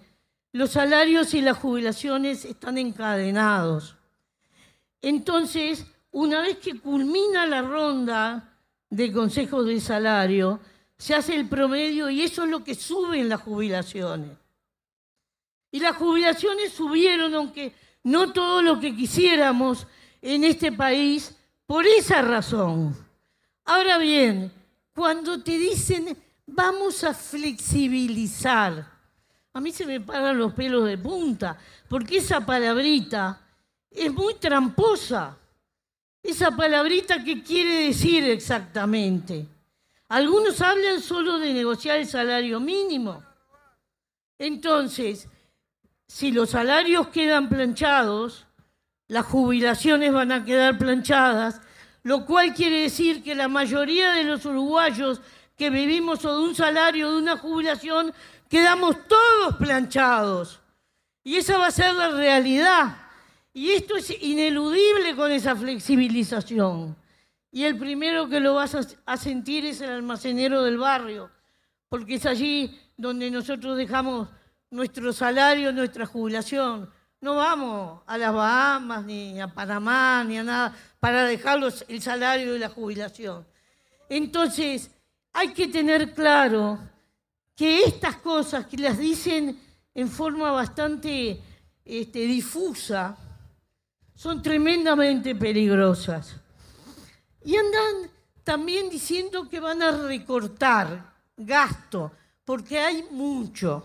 los 0.52 0.72
salarios 0.72 1.34
y 1.34 1.42
las 1.42 1.58
jubilaciones 1.58 2.46
están 2.46 2.78
encadenados. 2.78 3.96
Entonces, 5.02 5.86
una 6.12 6.42
vez 6.42 6.58
que 6.58 6.80
culmina 6.80 7.46
la 7.46 7.62
ronda 7.62 8.58
de 8.90 9.12
consejos 9.12 9.66
de 9.66 9.80
salario, 9.80 10.60
se 10.98 11.16
hace 11.16 11.36
el 11.36 11.48
promedio 11.48 12.10
y 12.10 12.22
eso 12.22 12.44
es 12.44 12.50
lo 12.50 12.64
que 12.64 12.76
sube 12.76 13.20
en 13.20 13.30
las 13.30 13.42
jubilaciones. 13.42 14.32
Y 15.72 15.80
las 15.80 15.96
jubilaciones 15.96 16.74
subieron, 16.74 17.34
aunque 17.34 17.74
no 18.04 18.34
todo 18.34 18.62
lo 18.62 18.80
que 18.80 18.96
quisiéramos 18.96 19.86
en 20.22 20.44
este 20.44 20.72
país, 20.72 21.36
por 21.66 21.86
esa 21.86 22.22
razón. 22.22 22.96
Ahora 23.66 23.98
bien, 23.98 24.52
cuando 24.94 25.42
te 25.44 25.58
dicen 25.58 26.18
vamos 26.48 27.04
a 27.04 27.14
flexibilizar, 27.14 28.86
a 29.54 29.62
mí 29.62 29.72
se 29.72 29.86
me 29.86 30.02
paran 30.02 30.38
los 30.38 30.54
pelos 30.54 30.86
de 30.86 30.98
punta, 30.98 31.58
porque 31.88 32.18
esa 32.18 32.46
palabrita 32.46 33.42
es 33.90 34.12
muy 34.12 34.36
tramposa. 34.36 35.38
Esa 36.22 36.52
palabrita, 36.52 37.24
¿qué 37.24 37.42
quiere 37.42 37.88
decir 37.88 38.24
exactamente? 38.26 39.46
Algunos 40.10 40.60
hablan 40.62 41.02
solo 41.02 41.40
de 41.40 41.54
negociar 41.54 42.00
el 42.00 42.08
salario 42.08 42.60
mínimo. 42.60 43.24
Entonces, 44.38 45.28
si 46.10 46.32
los 46.32 46.50
salarios 46.50 47.10
quedan 47.10 47.50
planchados, 47.50 48.48
las 49.08 49.28
jubilaciones 49.28 50.12
van 50.12 50.32
a 50.32 50.44
quedar 50.44 50.80
planchadas, 50.80 51.62
lo 52.02 52.26
cual 52.26 52.56
quiere 52.56 52.82
decir 52.82 53.22
que 53.22 53.36
la 53.36 53.48
mayoría 53.48 54.14
de 54.14 54.24
los 54.24 54.44
uruguayos 54.44 55.22
que 55.56 55.70
vivimos 55.70 56.26
o 56.26 56.36
de 56.36 56.44
un 56.50 56.56
salario, 56.56 57.12
de 57.12 57.18
una 57.20 57.38
jubilación, 57.38 58.12
quedamos 58.50 59.08
todos 59.08 59.56
planchados. 59.58 60.60
Y 61.24 61.36
esa 61.36 61.60
va 61.60 61.68
a 61.68 61.72
ser 61.72 61.94
la 61.94 62.10
realidad. 62.10 62.98
Y 63.54 63.70
esto 63.72 63.96
es 63.96 64.10
ineludible 64.24 65.16
con 65.16 65.32
esa 65.32 65.56
flexibilización. 65.56 66.96
Y 67.52 67.66
el 67.66 67.78
primero 67.78 68.28
que 68.28 68.40
lo 68.40 68.56
vas 68.56 68.76
a, 69.06 69.18
sentir 69.18 69.64
es 69.68 69.82
el 69.82 69.92
almacenero 69.92 70.64
del 70.64 70.80
barrio, 70.80 71.30
porque 71.88 72.16
es 72.16 72.26
allí 72.26 72.80
donde 72.98 73.30
nosotros 73.30 73.78
dejamos 73.78 74.28
nuestro 74.72 75.14
salario, 75.14 75.72
nuestra 75.72 76.06
jubilación. 76.06 76.90
No 77.22 77.36
vamos 77.36 78.02
a 78.06 78.18
las 78.18 78.34
Bahamas, 78.34 79.06
ni 79.06 79.40
a 79.42 79.48
Panamá, 79.48 80.24
ni 80.24 80.38
a 80.38 80.44
nada, 80.44 80.76
para 81.00 81.26
dejarlos 81.26 81.84
el 81.88 82.02
salario 82.02 82.56
y 82.56 82.60
la 82.60 82.70
jubilación. 82.70 83.46
Entonces, 84.08 84.90
hay 85.34 85.54
que 85.54 85.68
tener 85.68 86.14
claro 86.14 86.80
que 87.56 87.84
estas 87.84 88.18
cosas 88.18 88.66
que 88.68 88.78
las 88.78 88.98
dicen 88.98 89.60
en 89.94 90.10
forma 90.10 90.52
bastante 90.52 91.42
este, 91.84 92.20
difusa, 92.20 93.18
son 94.16 94.42
tremendamente 94.42 95.36
peligrosas. 95.36 96.36
Y 97.44 97.56
andan 97.56 98.12
también 98.44 98.90
diciendo 98.90 99.48
que 99.50 99.60
van 99.60 99.82
a 99.82 99.92
recortar 99.92 101.14
gasto, 101.36 102.12
porque 102.46 102.80
hay 102.80 103.06
mucho. 103.12 103.84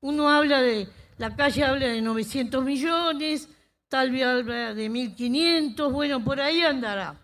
Uno 0.00 0.28
habla 0.28 0.62
de, 0.62 0.88
la 1.18 1.36
calle 1.36 1.64
habla 1.64 1.86
de 1.88 2.00
900 2.00 2.64
millones, 2.64 3.48
tal 3.88 4.10
vez 4.10 4.24
habla 4.24 4.74
de 4.74 4.90
1.500, 4.90 5.92
bueno, 5.92 6.24
por 6.24 6.40
ahí 6.40 6.62
andará. 6.62 7.18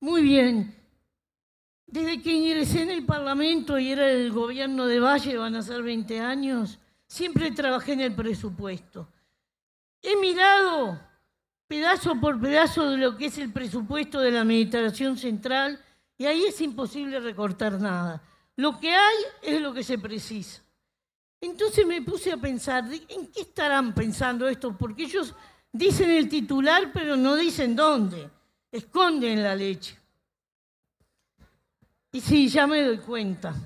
Muy 0.00 0.22
bien. 0.22 0.74
Desde 1.86 2.22
que 2.22 2.32
ingresé 2.32 2.82
en 2.82 2.90
el 2.90 3.04
Parlamento 3.04 3.78
y 3.78 3.92
era 3.92 4.10
el 4.10 4.32
gobierno 4.32 4.86
de 4.86 4.98
Valle, 4.98 5.36
van 5.36 5.56
a 5.56 5.62
ser 5.62 5.82
20 5.82 6.20
años, 6.20 6.78
siempre 7.06 7.50
trabajé 7.50 7.92
en 7.92 8.00
el 8.00 8.14
presupuesto. 8.14 9.08
He 10.00 10.16
mirado 10.16 10.98
pedazo 11.68 12.18
por 12.18 12.40
pedazo 12.40 12.90
de 12.90 12.96
lo 12.96 13.16
que 13.16 13.26
es 13.26 13.36
el 13.36 13.52
presupuesto 13.52 14.20
de 14.20 14.30
la 14.30 14.40
Administración 14.40 15.18
Central 15.18 15.78
y 16.16 16.24
ahí 16.24 16.44
es 16.44 16.60
imposible 16.62 17.20
recortar 17.20 17.78
nada. 17.78 18.22
Lo 18.56 18.80
que 18.80 18.94
hay 18.94 19.16
es 19.42 19.60
lo 19.60 19.74
que 19.74 19.82
se 19.82 19.98
precisa. 19.98 20.61
Entonces 21.42 21.84
me 21.84 22.00
puse 22.02 22.30
a 22.30 22.36
pensar, 22.36 22.84
¿en 23.08 23.26
qué 23.26 23.40
estarán 23.40 23.92
pensando 23.92 24.46
esto? 24.48 24.78
Porque 24.78 25.02
ellos 25.02 25.34
dicen 25.72 26.08
el 26.10 26.28
titular, 26.28 26.92
pero 26.94 27.16
no 27.16 27.34
dicen 27.34 27.74
dónde. 27.74 28.30
Esconden 28.70 29.42
la 29.42 29.56
leche. 29.56 29.98
Y 32.12 32.20
sí, 32.20 32.48
ya 32.48 32.68
me 32.68 32.82
doy 32.82 32.98
cuenta. 32.98 33.56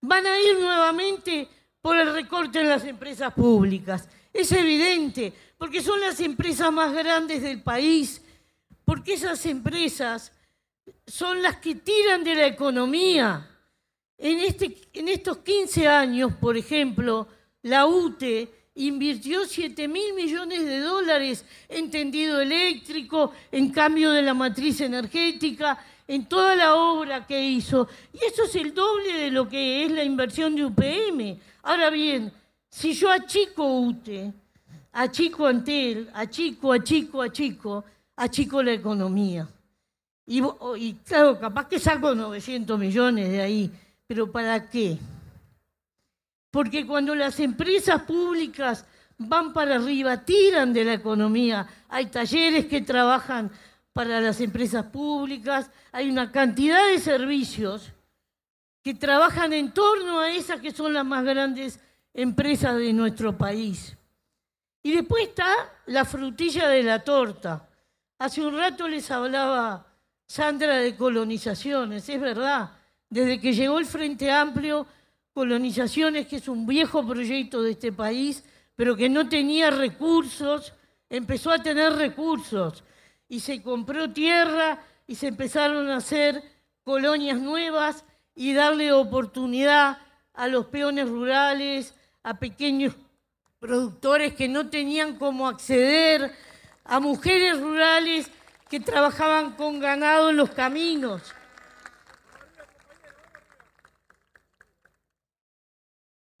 Van 0.00 0.26
a 0.26 0.40
ir 0.40 0.60
nuevamente 0.60 1.48
por 1.80 1.96
el 1.96 2.12
recorte 2.12 2.60
en 2.60 2.68
las 2.68 2.84
empresas 2.84 3.34
públicas. 3.34 4.08
Es 4.32 4.52
evidente, 4.52 5.32
porque 5.58 5.82
son 5.82 6.00
las 6.00 6.20
empresas 6.20 6.72
más 6.72 6.92
grandes 6.92 7.42
del 7.42 7.62
país, 7.62 8.22
porque 8.84 9.14
esas 9.14 9.44
empresas 9.46 10.30
son 11.04 11.42
las 11.42 11.56
que 11.56 11.74
tiran 11.74 12.22
de 12.22 12.36
la 12.36 12.46
economía. 12.46 13.55
En, 14.18 14.38
este, 14.38 14.76
en 14.94 15.08
estos 15.08 15.38
15 15.38 15.86
años, 15.86 16.32
por 16.40 16.56
ejemplo, 16.56 17.28
la 17.62 17.86
UTE 17.86 18.48
invirtió 18.76 19.44
7 19.46 19.88
mil 19.88 20.14
millones 20.14 20.64
de 20.64 20.80
dólares 20.80 21.44
en 21.68 21.90
tendido 21.90 22.40
eléctrico, 22.40 23.32
en 23.50 23.70
cambio 23.70 24.12
de 24.12 24.22
la 24.22 24.34
matriz 24.34 24.80
energética, 24.80 25.78
en 26.08 26.26
toda 26.26 26.54
la 26.54 26.74
obra 26.74 27.26
que 27.26 27.42
hizo. 27.42 27.88
Y 28.12 28.24
eso 28.24 28.44
es 28.44 28.54
el 28.56 28.72
doble 28.72 29.12
de 29.12 29.30
lo 29.30 29.48
que 29.48 29.84
es 29.84 29.90
la 29.90 30.04
inversión 30.04 30.54
de 30.54 30.64
UPM. 30.64 31.38
Ahora 31.62 31.90
bien, 31.90 32.32
si 32.68 32.92
yo 32.94 33.10
achico 33.10 33.80
UTE, 33.80 34.32
achico 34.92 35.46
Antel, 35.46 36.10
achico, 36.14 36.72
achico, 36.72 37.22
achico, 37.22 37.84
achico 38.16 38.62
la 38.62 38.72
economía. 38.72 39.48
Y, 40.26 40.42
y 40.78 40.94
claro, 41.04 41.38
capaz 41.38 41.68
que 41.68 41.78
saco 41.78 42.14
900 42.14 42.78
millones 42.78 43.30
de 43.30 43.40
ahí, 43.40 43.70
pero 44.06 44.30
¿para 44.30 44.68
qué? 44.68 44.98
Porque 46.50 46.86
cuando 46.86 47.14
las 47.14 47.38
empresas 47.40 48.02
públicas 48.02 48.86
van 49.18 49.52
para 49.52 49.76
arriba, 49.76 50.24
tiran 50.24 50.72
de 50.72 50.84
la 50.84 50.94
economía. 50.94 51.66
Hay 51.88 52.06
talleres 52.06 52.66
que 52.66 52.82
trabajan 52.82 53.50
para 53.92 54.20
las 54.20 54.40
empresas 54.40 54.84
públicas, 54.86 55.70
hay 55.90 56.10
una 56.10 56.30
cantidad 56.30 56.86
de 56.88 56.98
servicios 56.98 57.92
que 58.82 58.94
trabajan 58.94 59.52
en 59.52 59.72
torno 59.72 60.20
a 60.20 60.30
esas 60.30 60.60
que 60.60 60.70
son 60.70 60.92
las 60.92 61.04
más 61.04 61.24
grandes 61.24 61.80
empresas 62.12 62.76
de 62.76 62.92
nuestro 62.92 63.36
país. 63.36 63.96
Y 64.82 64.92
después 64.92 65.28
está 65.28 65.50
la 65.86 66.04
frutilla 66.04 66.68
de 66.68 66.82
la 66.82 67.02
torta. 67.02 67.68
Hace 68.18 68.42
un 68.42 68.56
rato 68.56 68.86
les 68.86 69.10
hablaba 69.10 69.86
Sandra 70.28 70.76
de 70.76 70.96
colonizaciones, 70.96 72.08
es 72.08 72.20
verdad. 72.20 72.70
Desde 73.08 73.40
que 73.40 73.52
llegó 73.52 73.78
el 73.78 73.86
Frente 73.86 74.30
Amplio, 74.30 74.86
colonizaciones, 75.32 76.26
que 76.26 76.36
es 76.36 76.48
un 76.48 76.66
viejo 76.66 77.06
proyecto 77.06 77.62
de 77.62 77.72
este 77.72 77.92
país, 77.92 78.42
pero 78.74 78.96
que 78.96 79.08
no 79.08 79.28
tenía 79.28 79.70
recursos, 79.70 80.72
empezó 81.08 81.50
a 81.50 81.62
tener 81.62 81.92
recursos 81.92 82.84
y 83.28 83.40
se 83.40 83.62
compró 83.62 84.10
tierra 84.10 84.82
y 85.06 85.14
se 85.14 85.28
empezaron 85.28 85.88
a 85.88 85.96
hacer 85.96 86.42
colonias 86.84 87.38
nuevas 87.38 88.04
y 88.34 88.52
darle 88.52 88.92
oportunidad 88.92 89.98
a 90.34 90.48
los 90.48 90.66
peones 90.66 91.08
rurales, 91.08 91.94
a 92.22 92.38
pequeños 92.38 92.94
productores 93.58 94.34
que 94.34 94.48
no 94.48 94.68
tenían 94.68 95.16
cómo 95.16 95.48
acceder, 95.48 96.32
a 96.84 97.00
mujeres 97.00 97.60
rurales 97.60 98.30
que 98.68 98.80
trabajaban 98.80 99.52
con 99.52 99.80
ganado 99.80 100.30
en 100.30 100.36
los 100.36 100.50
caminos. 100.50 101.22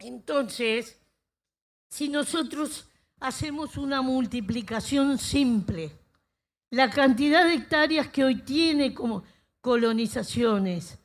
Entonces, 0.06 1.00
si 1.88 2.08
nosotros 2.08 2.86
hacemos 3.18 3.76
una 3.76 4.02
multiplicación 4.02 5.18
simple, 5.18 5.90
la 6.70 6.88
cantidad 6.90 7.44
de 7.44 7.54
hectáreas 7.54 8.06
que 8.08 8.22
hoy 8.22 8.36
tiene 8.42 8.94
como 8.94 9.24
colonizaciones 9.60 10.96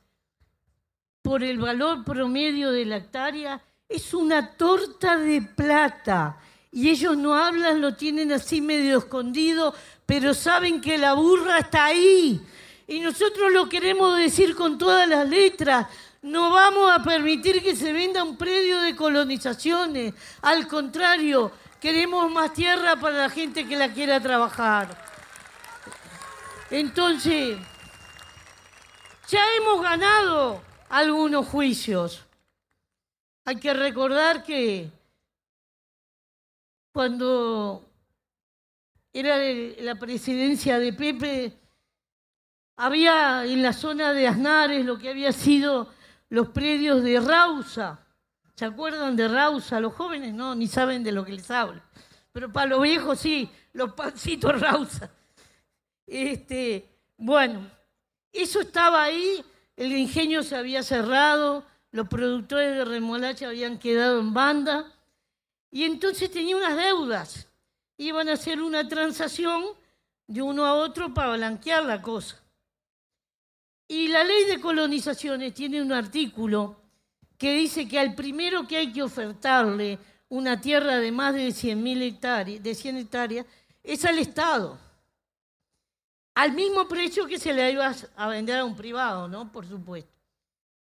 por 1.20 1.42
el 1.42 1.58
valor 1.58 2.04
promedio 2.04 2.70
de 2.70 2.84
la 2.84 2.98
hectárea 2.98 3.60
es 3.88 4.14
una 4.14 4.52
torta 4.52 5.16
de 5.16 5.42
plata. 5.42 6.38
Y 6.70 6.88
ellos 6.88 7.16
no 7.16 7.34
hablan, 7.34 7.80
lo 7.80 7.96
tienen 7.96 8.30
así 8.30 8.60
medio 8.60 8.98
escondido, 8.98 9.74
pero 10.06 10.32
saben 10.32 10.80
que 10.80 10.96
la 10.96 11.14
burra 11.14 11.58
está 11.58 11.86
ahí. 11.86 12.40
Y 12.86 13.00
nosotros 13.00 13.52
lo 13.52 13.68
queremos 13.68 14.16
decir 14.16 14.54
con 14.54 14.78
todas 14.78 15.08
las 15.08 15.28
letras. 15.28 15.88
No 16.22 16.50
vamos 16.50 16.88
a 16.92 17.02
permitir 17.02 17.60
que 17.60 17.74
se 17.74 17.92
venda 17.92 18.22
un 18.22 18.36
predio 18.36 18.80
de 18.80 18.94
colonizaciones. 18.94 20.14
Al 20.40 20.68
contrario, 20.68 21.50
queremos 21.80 22.30
más 22.30 22.52
tierra 22.52 22.94
para 22.94 23.18
la 23.18 23.28
gente 23.28 23.66
que 23.66 23.76
la 23.76 23.92
quiera 23.92 24.20
trabajar. 24.20 24.96
Entonces, 26.70 27.58
ya 29.28 29.40
hemos 29.56 29.82
ganado 29.82 30.62
algunos 30.88 31.48
juicios. 31.48 32.24
Hay 33.44 33.56
que 33.56 33.74
recordar 33.74 34.44
que 34.44 34.92
cuando 36.92 37.84
era 39.12 39.38
la 39.80 39.96
presidencia 39.96 40.78
de 40.78 40.92
Pepe, 40.92 41.52
había 42.76 43.44
en 43.44 43.60
la 43.60 43.72
zona 43.72 44.12
de 44.12 44.28
Aznares 44.28 44.86
lo 44.86 44.98
que 44.98 45.10
había 45.10 45.32
sido 45.32 45.90
los 46.32 46.48
predios 46.48 47.02
de 47.02 47.20
Rausa. 47.20 48.00
¿Se 48.54 48.64
acuerdan 48.64 49.14
de 49.16 49.28
Rausa? 49.28 49.78
Los 49.80 49.92
jóvenes 49.92 50.32
no, 50.32 50.54
ni 50.54 50.66
saben 50.66 51.04
de 51.04 51.12
lo 51.12 51.26
que 51.26 51.32
les 51.32 51.50
hablo. 51.50 51.82
Pero 52.32 52.50
para 52.50 52.68
los 52.68 52.80
viejos 52.80 53.20
sí, 53.20 53.50
los 53.74 53.92
pancitos 53.92 54.58
Rausa. 54.58 55.10
Este, 56.06 56.88
bueno, 57.18 57.70
eso 58.32 58.62
estaba 58.62 59.02
ahí, 59.02 59.44
el 59.76 59.92
ingenio 59.92 60.42
se 60.42 60.56
había 60.56 60.82
cerrado, 60.82 61.66
los 61.90 62.08
productores 62.08 62.78
de 62.78 62.84
remolacha 62.86 63.48
habían 63.48 63.78
quedado 63.78 64.18
en 64.18 64.32
banda 64.32 64.90
y 65.70 65.84
entonces 65.84 66.30
tenía 66.30 66.56
unas 66.56 66.78
deudas. 66.78 67.46
Iban 67.98 68.30
a 68.30 68.32
hacer 68.32 68.62
una 68.62 68.88
transacción 68.88 69.64
de 70.26 70.40
uno 70.40 70.64
a 70.64 70.76
otro 70.76 71.12
para 71.12 71.36
blanquear 71.36 71.84
la 71.84 72.00
cosa. 72.00 72.41
Y 73.92 74.08
la 74.08 74.24
ley 74.24 74.46
de 74.46 74.58
colonizaciones 74.58 75.52
tiene 75.52 75.82
un 75.82 75.92
artículo 75.92 76.76
que 77.36 77.52
dice 77.52 77.86
que 77.86 77.98
al 77.98 78.14
primero 78.14 78.66
que 78.66 78.78
hay 78.78 78.90
que 78.90 79.02
ofertarle 79.02 79.98
una 80.30 80.58
tierra 80.58 80.96
de 80.96 81.12
más 81.12 81.34
de 81.34 81.52
100, 81.52 81.86
hectáreas, 82.00 82.62
de 82.62 82.74
100 82.74 82.96
hectáreas 82.96 83.46
es 83.82 84.02
al 84.06 84.18
Estado. 84.18 84.78
Al 86.34 86.52
mismo 86.52 86.88
precio 86.88 87.26
que 87.26 87.38
se 87.38 87.52
le 87.52 87.70
iba 87.70 87.94
a 88.16 88.28
vender 88.28 88.60
a 88.60 88.64
un 88.64 88.74
privado, 88.74 89.28
¿no? 89.28 89.52
Por 89.52 89.68
supuesto. 89.68 90.10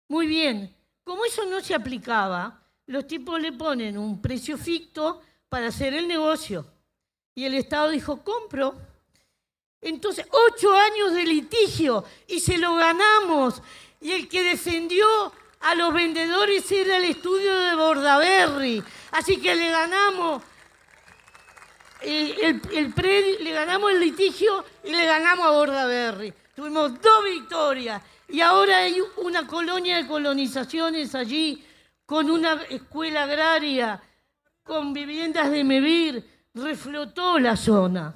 Muy 0.09 0.27
bien. 0.27 0.75
Como 1.05 1.25
eso 1.25 1.47
no 1.47 1.61
se 1.61 1.77
aplicaba, 1.77 2.61
los 2.87 3.07
tipos 3.07 3.41
le 3.41 3.53
ponen 3.53 3.97
un 3.97 4.21
precio 4.21 4.59
ficto 4.59 5.21
para 5.49 5.69
hacer 5.69 5.95
el 5.95 6.09
negocio. 6.09 6.67
Y 7.33 7.45
el 7.45 7.55
Estado 7.55 7.91
dijo, 7.91 8.25
compro. 8.25 8.88
Entonces, 9.81 10.27
ocho 10.31 10.75
años 10.75 11.13
de 11.15 11.25
litigio 11.25 12.05
y 12.27 12.41
se 12.41 12.59
lo 12.59 12.75
ganamos. 12.75 13.63
Y 14.01 14.13
el 14.13 14.29
que 14.29 14.43
defendió 14.43 15.07
a 15.61 15.75
los 15.75 15.93
vendedores 15.93 16.71
era 16.73 16.97
el 16.97 17.05
estudio 17.05 17.57
de 17.59 17.75
Bordaberry. 17.75 18.83
Así 19.13 19.39
que 19.39 19.55
le 19.55 19.71
ganamos 19.71 20.43
el, 22.01 22.61
le 23.41 23.53
ganamos 23.53 23.93
el 23.93 24.01
litigio 24.01 24.65
y 24.85 24.91
le 24.91 25.05
ganamos 25.07 25.47
a 25.47 25.51
Bordaberry. 25.51 26.33
Tuvimos 26.55 27.01
dos 27.01 27.25
victorias. 27.25 28.03
Y 28.29 28.41
ahora 28.41 28.79
hay 28.79 29.01
una 29.19 29.47
colonia 29.47 29.97
de 29.97 30.07
colonizaciones 30.07 31.15
allí, 31.15 31.65
con 32.05 32.31
una 32.31 32.63
escuela 32.69 33.23
agraria, 33.25 34.03
con 34.63 34.93
viviendas 34.93 35.51
de 35.51 35.65
Mevir. 35.65 36.49
Reflotó 36.53 37.39
la 37.39 37.57
zona 37.57 38.15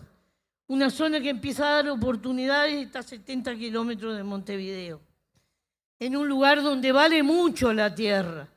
una 0.73 0.89
zona 0.89 1.21
que 1.21 1.29
empieza 1.29 1.67
a 1.67 1.73
dar 1.83 1.91
oportunidades, 1.91 2.87
está 2.87 3.01
a 3.01 3.03
70 3.03 3.57
kilómetros 3.57 4.17
de 4.17 4.23
Montevideo, 4.23 5.03
en 5.99 6.17
un 6.17 6.27
lugar 6.27 6.63
donde 6.63 6.91
vale 6.93 7.23
mucho 7.23 7.75
la 7.75 7.95
tierra. 7.95 8.49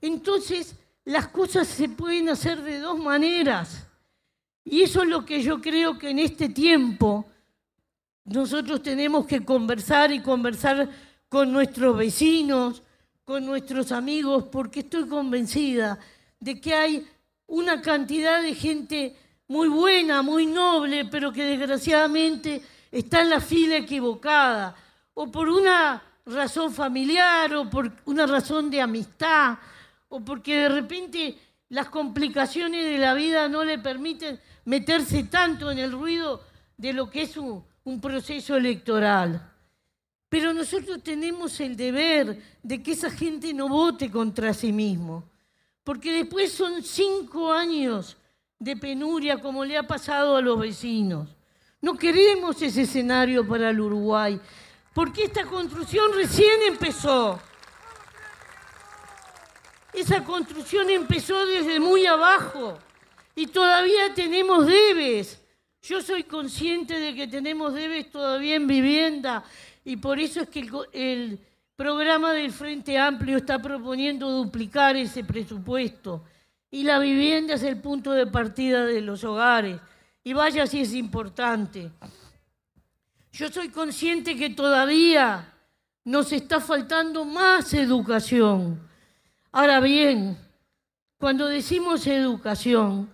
Entonces, 0.00 0.74
las 1.04 1.28
cosas 1.28 1.68
se 1.68 1.88
pueden 1.88 2.28
hacer 2.28 2.60
de 2.62 2.80
dos 2.80 2.98
maneras. 2.98 3.86
Y 4.64 4.82
eso 4.82 5.04
es 5.04 5.08
lo 5.08 5.24
que 5.24 5.44
yo 5.44 5.60
creo 5.60 5.96
que 5.96 6.10
en 6.10 6.18
este 6.18 6.48
tiempo 6.48 7.24
nosotros 8.24 8.82
tenemos 8.82 9.24
que 9.24 9.44
conversar 9.44 10.10
y 10.10 10.20
conversar 10.20 10.90
con 11.28 11.52
nuestros 11.52 11.96
vecinos, 11.96 12.82
con 13.22 13.46
nuestros 13.46 13.92
amigos, 13.92 14.46
porque 14.50 14.80
estoy 14.80 15.06
convencida 15.06 16.00
de 16.40 16.60
que 16.60 16.74
hay 16.74 17.06
una 17.46 17.80
cantidad 17.80 18.42
de 18.42 18.56
gente 18.56 19.16
muy 19.50 19.66
buena, 19.66 20.22
muy 20.22 20.46
noble, 20.46 21.06
pero 21.06 21.32
que 21.32 21.42
desgraciadamente 21.42 22.62
está 22.88 23.22
en 23.22 23.30
la 23.30 23.40
fila 23.40 23.78
equivocada, 23.78 24.76
o 25.12 25.28
por 25.28 25.48
una 25.48 26.00
razón 26.24 26.72
familiar, 26.72 27.52
o 27.56 27.68
por 27.68 27.90
una 28.04 28.28
razón 28.28 28.70
de 28.70 28.80
amistad, 28.80 29.58
o 30.08 30.20
porque 30.20 30.54
de 30.54 30.68
repente 30.68 31.36
las 31.68 31.88
complicaciones 31.88 32.84
de 32.84 32.98
la 32.98 33.12
vida 33.14 33.48
no 33.48 33.64
le 33.64 33.80
permiten 33.80 34.38
meterse 34.66 35.24
tanto 35.24 35.72
en 35.72 35.80
el 35.80 35.90
ruido 35.90 36.44
de 36.76 36.92
lo 36.92 37.10
que 37.10 37.22
es 37.22 37.36
un, 37.36 37.64
proceso 38.00 38.54
electoral. 38.54 39.50
Pero 40.28 40.54
nosotros 40.54 41.02
tenemos 41.02 41.58
el 41.58 41.76
deber 41.76 42.40
de 42.62 42.80
que 42.80 42.92
esa 42.92 43.10
gente 43.10 43.52
no 43.52 43.68
vote 43.68 44.12
contra 44.12 44.54
sí 44.54 44.70
mismo, 44.70 45.24
porque 45.82 46.12
después 46.12 46.52
son 46.52 46.84
cinco 46.84 47.52
años 47.52 48.16
de 48.60 48.76
penuria 48.76 49.40
como 49.40 49.64
le 49.64 49.76
ha 49.76 49.82
pasado 49.82 50.36
a 50.36 50.42
los 50.42 50.60
vecinos. 50.60 51.28
No 51.80 51.96
queremos 51.96 52.60
ese 52.60 52.82
escenario 52.82 53.48
para 53.48 53.70
el 53.70 53.80
Uruguay, 53.80 54.38
porque 54.92 55.24
esta 55.24 55.46
construcción 55.46 56.12
recién 56.14 56.60
empezó. 56.68 57.40
Esa 59.94 60.22
construcción 60.22 60.90
empezó 60.90 61.46
desde 61.46 61.80
muy 61.80 62.04
abajo 62.06 62.78
y 63.34 63.46
todavía 63.46 64.12
tenemos 64.14 64.66
debes. 64.66 65.42
Yo 65.82 66.02
soy 66.02 66.24
consciente 66.24 67.00
de 67.00 67.14
que 67.14 67.26
tenemos 67.26 67.72
debes 67.72 68.10
todavía 68.10 68.56
en 68.56 68.66
vivienda 68.66 69.42
y 69.84 69.96
por 69.96 70.20
eso 70.20 70.42
es 70.42 70.50
que 70.50 70.60
el, 70.60 70.70
el 70.92 71.40
programa 71.74 72.34
del 72.34 72.52
Frente 72.52 72.98
Amplio 72.98 73.38
está 73.38 73.58
proponiendo 73.58 74.30
duplicar 74.30 74.96
ese 74.96 75.24
presupuesto 75.24 76.22
y 76.70 76.84
la 76.84 76.98
vivienda 76.98 77.54
es 77.54 77.62
el 77.62 77.80
punto 77.80 78.12
de 78.12 78.26
partida 78.26 78.84
de 78.86 79.00
los 79.00 79.24
hogares. 79.24 79.80
Y 80.22 80.32
vaya 80.32 80.66
si 80.66 80.80
es 80.80 80.94
importante. 80.94 81.90
Yo 83.32 83.50
soy 83.50 83.70
consciente 83.70 84.36
que 84.36 84.50
todavía 84.50 85.52
nos 86.04 86.32
está 86.32 86.60
faltando 86.60 87.24
más 87.24 87.74
educación. 87.74 88.80
Ahora 89.52 89.80
bien, 89.80 90.38
cuando 91.18 91.46
decimos 91.46 92.06
educación, 92.06 93.10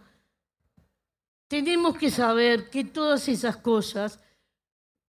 tenemos 1.48 1.96
que 1.96 2.10
saber 2.10 2.68
que 2.68 2.84
todas 2.84 3.28
esas 3.28 3.56
cosas 3.56 4.18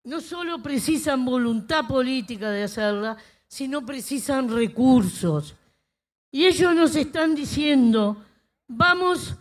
no 0.03 0.21
solo 0.21 0.62
precisan 0.62 1.25
voluntad 1.25 1.86
política 1.86 2.49
de 2.49 2.63
hacerla, 2.63 3.17
sino 3.47 3.86
precisan 3.86 4.49
recursos. 4.49 5.55
Y 6.31 6.45
ellos 6.45 6.75
nos 6.75 6.95
están 6.95 7.36
diciendo 7.36 8.23
vamos 8.67 9.36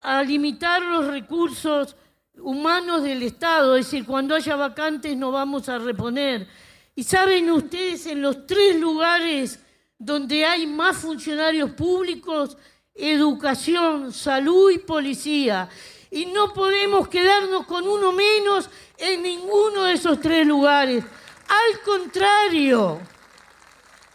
a 0.00 0.22
limitar 0.22 0.82
los 0.82 1.06
recursos 1.06 1.96
humanos 2.34 3.02
del 3.02 3.22
Estado, 3.22 3.76
es 3.76 3.86
decir, 3.86 4.06
cuando 4.06 4.34
haya 4.34 4.56
vacantes 4.56 5.16
no 5.16 5.32
vamos 5.32 5.68
a 5.68 5.78
reponer. 5.78 6.48
Y 6.94 7.04
saben 7.04 7.50
ustedes, 7.50 8.06
en 8.06 8.22
los 8.22 8.46
tres 8.46 8.78
lugares 8.78 9.60
donde 9.98 10.44
hay 10.44 10.66
más 10.66 10.96
funcionarios 10.96 11.70
públicos, 11.72 12.56
educación, 12.94 14.12
salud 14.12 14.70
y 14.70 14.78
policía. 14.78 15.68
Y 16.10 16.26
no 16.26 16.52
podemos 16.52 17.08
quedarnos 17.08 17.66
con 17.66 17.86
uno 17.86 18.12
menos 18.12 18.70
en 18.96 19.22
ninguno 19.22 19.84
de 19.84 19.94
esos 19.94 20.20
tres 20.20 20.46
lugares. 20.46 21.04
Al 21.48 21.80
contrario, 21.82 23.00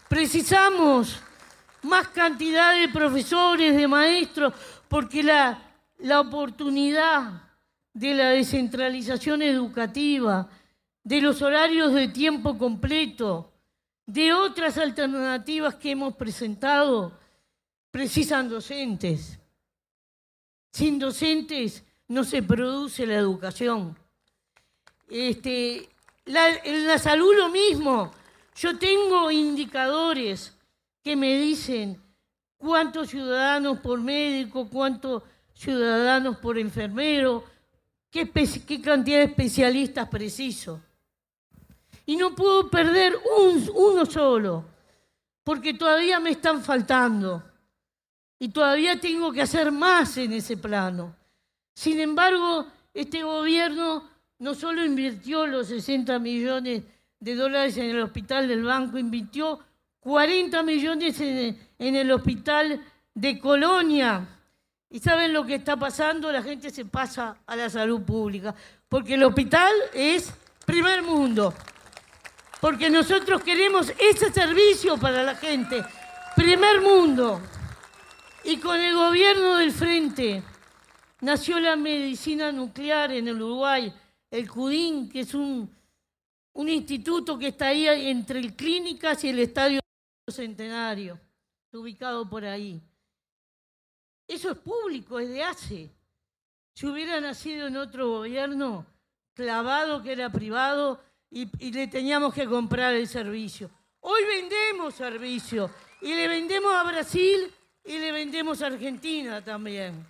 precisamos 0.08 1.20
más 1.84 2.08
cantidad 2.08 2.74
de 2.74 2.88
profesores, 2.88 3.76
de 3.76 3.86
maestros, 3.86 4.52
porque 4.88 5.22
la, 5.22 5.62
la 5.98 6.20
oportunidad 6.20 7.42
de 7.92 8.14
la 8.14 8.30
descentralización 8.30 9.42
educativa, 9.42 10.48
de 11.02 11.20
los 11.20 11.42
horarios 11.42 11.92
de 11.92 12.08
tiempo 12.08 12.58
completo, 12.58 13.52
de 14.06 14.32
otras 14.32 14.78
alternativas 14.78 15.76
que 15.76 15.92
hemos 15.92 16.14
presentado, 16.16 17.12
precisan 17.90 18.48
docentes. 18.48 19.38
Sin 20.72 20.98
docentes 20.98 21.84
no 22.08 22.24
se 22.24 22.42
produce 22.42 23.06
la 23.06 23.14
educación. 23.14 23.96
Este, 25.08 25.88
en 26.26 26.86
la 26.86 26.98
salud 26.98 27.34
lo 27.36 27.48
mismo. 27.48 28.10
Yo 28.56 28.76
tengo 28.78 29.30
indicadores 29.30 30.56
que 31.04 31.14
me 31.14 31.36
dicen 31.38 32.00
cuántos 32.56 33.10
ciudadanos 33.10 33.78
por 33.80 34.00
médico, 34.00 34.66
cuántos 34.70 35.22
ciudadanos 35.52 36.38
por 36.38 36.58
enfermero, 36.58 37.44
qué, 38.10 38.30
cantidad 38.82 39.18
de 39.18 39.24
especialistas 39.24 40.08
preciso. 40.08 40.80
Y 42.06 42.16
no 42.16 42.34
puedo 42.34 42.70
perder 42.70 43.14
uno 43.74 44.06
solo, 44.06 44.64
porque 45.44 45.74
todavía 45.74 46.18
me 46.20 46.30
están 46.30 46.62
faltando. 46.62 47.42
Y 48.38 48.48
todavía 48.48 48.98
tengo 48.98 49.30
que 49.30 49.42
hacer 49.42 49.70
más 49.70 50.16
en 50.16 50.32
ese 50.32 50.56
plano. 50.56 51.14
Sin 51.74 52.00
embargo, 52.00 52.66
este 52.94 53.22
gobierno 53.22 54.08
no 54.38 54.54
solo 54.54 54.82
invirtió 54.84 55.46
los 55.46 55.68
60 55.68 56.18
millones 56.18 56.82
de 57.20 57.34
dólares 57.34 57.76
en 57.76 57.90
el 57.90 58.00
hospital 58.00 58.48
del 58.48 58.64
banco, 58.64 58.98
invirtió 58.98 59.60
40 60.04 60.62
millones 60.62 61.18
en, 61.18 61.96
el 61.96 62.12
hospital 62.12 62.80
de 63.14 63.38
Colonia 63.38 64.28
¿Y 64.90 65.00
saben 65.00 65.32
lo 65.32 65.44
que 65.44 65.56
está 65.56 65.76
pasando? 65.76 66.30
La 66.30 66.40
gente 66.40 66.70
se 66.70 66.84
pasa 66.84 67.38
a 67.48 67.56
la 67.56 67.68
salud 67.68 68.02
pública, 68.02 68.54
porque 68.88 69.14
el 69.14 69.24
hospital 69.24 69.72
es 69.92 70.32
primer 70.64 71.02
mundo, 71.02 71.52
porque 72.60 72.88
nosotros 72.88 73.42
queremos 73.42 73.92
ese 73.98 74.32
servicio 74.32 74.96
para 74.96 75.24
la 75.24 75.34
gente, 75.34 75.84
primer 76.36 76.80
mundo. 76.80 77.40
Y 78.44 78.58
con 78.58 78.80
el 78.80 78.94
gobierno 78.94 79.56
del 79.56 79.72
frente 79.72 80.44
nació 81.22 81.58
la 81.58 81.74
medicina 81.74 82.52
nuclear 82.52 83.10
en 83.10 83.26
el 83.26 83.42
Uruguay, 83.42 83.92
el 84.30 84.48
CUDIN, 84.48 85.08
que 85.08 85.20
es 85.20 85.34
un, 85.34 85.68
un 86.52 86.68
instituto 86.68 87.36
que 87.36 87.48
está 87.48 87.66
ahí 87.66 87.88
entre 87.88 88.38
el 88.38 88.54
Clínicas 88.54 89.24
y 89.24 89.30
el 89.30 89.40
Estadio 89.40 89.80
Centenario, 90.26 91.20
ubicado 91.72 92.28
por 92.28 92.44
ahí. 92.44 92.82
Eso 94.26 94.52
es 94.52 94.58
público, 94.58 95.18
es 95.18 95.28
de 95.28 95.42
hace. 95.42 95.90
Si 96.74 96.86
hubiera 96.86 97.20
nacido 97.20 97.66
en 97.66 97.76
otro 97.76 98.08
gobierno 98.08 98.86
clavado 99.34 100.02
que 100.02 100.12
era 100.12 100.30
privado 100.30 101.00
y, 101.30 101.46
le 101.72 101.88
teníamos 101.88 102.32
que 102.32 102.46
comprar 102.46 102.94
el 102.94 103.06
servicio. 103.06 103.70
Hoy 104.00 104.22
vendemos 104.24 104.94
servicio 104.94 105.70
y 106.00 106.14
le 106.14 106.28
vendemos 106.28 106.72
a 106.72 106.84
Brasil 106.84 107.52
y 107.84 107.98
le 107.98 108.12
vendemos 108.12 108.62
a 108.62 108.66
Argentina 108.66 109.42
también. 109.42 110.06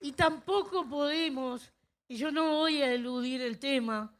Y 0.00 0.12
tampoco 0.12 0.88
podemos, 0.88 1.72
y 2.06 2.16
yo 2.16 2.30
no 2.30 2.56
voy 2.56 2.82
a 2.82 2.92
eludir 2.92 3.42
el 3.42 3.58
tema, 3.58 4.14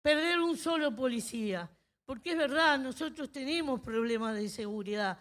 perder 0.00 0.40
un 0.40 0.56
solo 0.56 0.94
policía. 0.94 1.70
Porque 2.04 2.32
es 2.32 2.38
verdad, 2.38 2.78
nosotros 2.78 3.30
tenemos 3.30 3.80
problemas 3.80 4.36
de 4.36 4.48
seguridad 4.48 5.18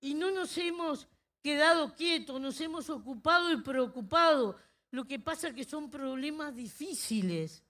y 0.00 0.14
no 0.14 0.30
nos 0.30 0.56
hemos 0.58 1.08
quedado 1.42 1.94
quietos, 1.94 2.40
nos 2.40 2.60
hemos 2.60 2.90
ocupado 2.90 3.52
y 3.52 3.62
preocupado. 3.62 4.56
Lo 4.90 5.04
que 5.04 5.18
pasa 5.18 5.48
es 5.48 5.54
que 5.54 5.64
son 5.64 5.90
problemas 5.90 6.54
difíciles, 6.54 7.62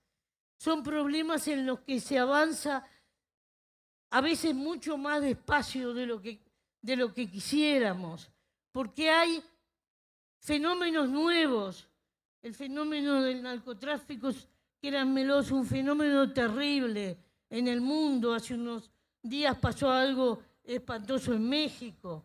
son 0.57 0.83
problemas 0.83 1.46
en 1.48 1.66
los 1.66 1.81
que 1.81 2.00
se 2.00 2.18
avanza 2.18 2.87
a 4.11 4.20
veces 4.20 4.55
mucho 4.55 4.96
más 4.96 5.20
despacio 5.20 5.92
de 5.92 6.07
lo 6.07 6.20
que, 6.20 6.40
de 6.81 6.96
lo 6.96 7.12
que 7.12 7.29
quisiéramos, 7.29 8.31
porque 8.70 9.11
hay 9.11 9.42
fenómenos 10.38 11.09
nuevos. 11.09 11.88
El 12.42 12.55
fenómeno 12.55 13.22
del 13.22 13.42
narcotráfico, 13.42 14.31
que 14.79 14.88
era 14.88 15.05
meloso, 15.05 15.57
un 15.57 15.66
fenómeno 15.66 16.31
terrible 16.33 17.23
en 17.50 17.68
el 17.68 17.80
mundo. 17.80 18.35
Hace 18.35 18.54
unos 18.54 18.90
días 19.22 19.57
pasó 19.59 19.90
algo 19.90 20.42
espantoso 20.62 21.33
en 21.35 21.48
México. 21.48 22.24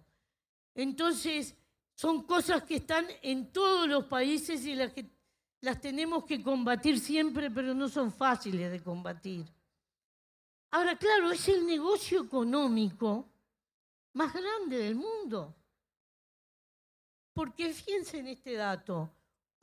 Entonces, 0.75 1.55
son 1.95 2.23
cosas 2.23 2.63
que 2.63 2.75
están 2.75 3.05
en 3.21 3.51
todos 3.51 3.87
los 3.87 4.05
países 4.05 4.65
y 4.65 4.75
las 4.75 4.93
que 4.93 5.09
las 5.61 5.81
tenemos 5.81 6.23
que 6.23 6.41
combatir 6.41 6.99
siempre, 6.99 7.51
pero 7.51 7.73
no 7.73 7.89
son 7.89 8.11
fáciles 8.11 8.71
de 8.71 8.81
combatir. 8.81 9.45
Ahora, 10.71 10.97
claro, 10.97 11.31
es 11.31 11.47
el 11.49 11.65
negocio 11.65 12.23
económico 12.23 13.29
más 14.13 14.33
grande 14.33 14.77
del 14.77 14.95
mundo. 14.95 15.55
Porque 17.33 17.73
fíjense 17.73 18.19
en 18.19 18.27
este 18.27 18.53
dato, 18.53 19.09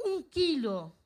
un 0.05 0.25
kilo 0.25 0.97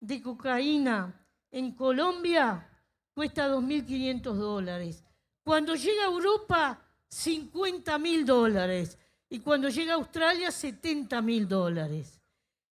de 0.00 0.22
cocaína 0.22 1.26
en 1.50 1.72
Colombia 1.72 2.70
cuesta 3.16 3.48
2.500 3.48 4.34
dólares. 4.34 5.02
Cuando 5.42 5.74
llega 5.74 6.02
a 6.02 6.08
Europa, 6.08 6.78
50.000 7.10 8.26
dólares 8.26 8.98
y 9.30 9.40
cuando 9.40 9.70
llega 9.70 9.94
a 9.94 9.96
Australia 9.96 10.50
70 10.50 11.22
mil 11.22 11.48
dólares. 11.48 12.20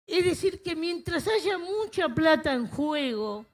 Es 0.07 0.25
decir, 0.25 0.63
que 0.63 0.75
mientras 0.75 1.29
haya 1.29 1.59
mucha 1.59 2.09
plata 2.09 2.55
en 2.55 2.67
juego, 2.69 3.45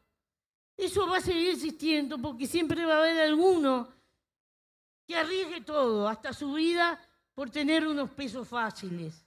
eso 0.77 1.09
va 1.09 1.17
a 1.17 1.21
seguir 1.21 1.51
existiendo 1.51 2.19
porque 2.19 2.47
siempre 2.47 2.85
va 2.85 2.95
a 2.95 2.99
haber 2.99 3.19
alguno 3.19 3.89
que 5.09 5.17
arriesgue 5.17 5.63
todo, 5.63 6.07
hasta 6.07 6.33
su 6.33 6.53
vida, 6.53 7.01
por 7.35 7.51
tener 7.51 7.85
unos 7.85 8.11
pesos 8.11 8.47
fáciles. 8.47 9.27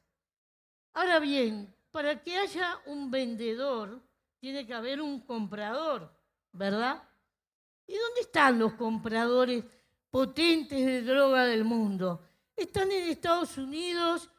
Ahora 0.94 1.20
bien, 1.20 1.76
para 1.92 2.24
que 2.24 2.38
haya 2.38 2.80
un 2.86 3.12
vendedor, 3.12 4.02
tiene 4.40 4.66
que 4.66 4.74
haber 4.74 5.02
un 5.02 5.20
comprador, 5.20 6.10
¿verdad? 6.54 7.09
¿Y 7.90 7.98
dónde 7.98 8.22
están 8.22 8.60
los 8.60 8.74
compradores 8.74 9.66
potentes 10.12 10.86
de 10.86 11.02
droga 11.02 11.46
del 11.46 11.66
mundo? 11.66 12.22
están 12.62 12.92
en 12.92 13.10
Estados 13.10 13.58
Unidos, 13.58 14.30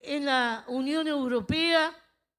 en 0.00 0.24
la 0.24 0.64
Unión 0.68 1.06
Europea 1.08 1.94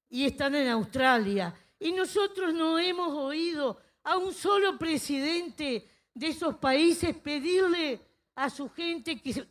y 0.08 0.24
están 0.24 0.54
en 0.54 0.68
Australia. 0.68 1.54
Y 1.78 1.92
nosotros 1.92 2.52
no 2.54 2.78
hemos 2.78 3.10
oído 3.10 3.78
a 4.02 4.16
un 4.16 4.32
solo 4.32 4.78
presidente 4.78 5.86
de 6.14 6.26
esos 6.26 6.56
países 6.56 7.14
pedirle 7.16 8.00
a 8.34 8.48
su 8.50 8.70
gente 8.70 9.20
que, 9.20 9.46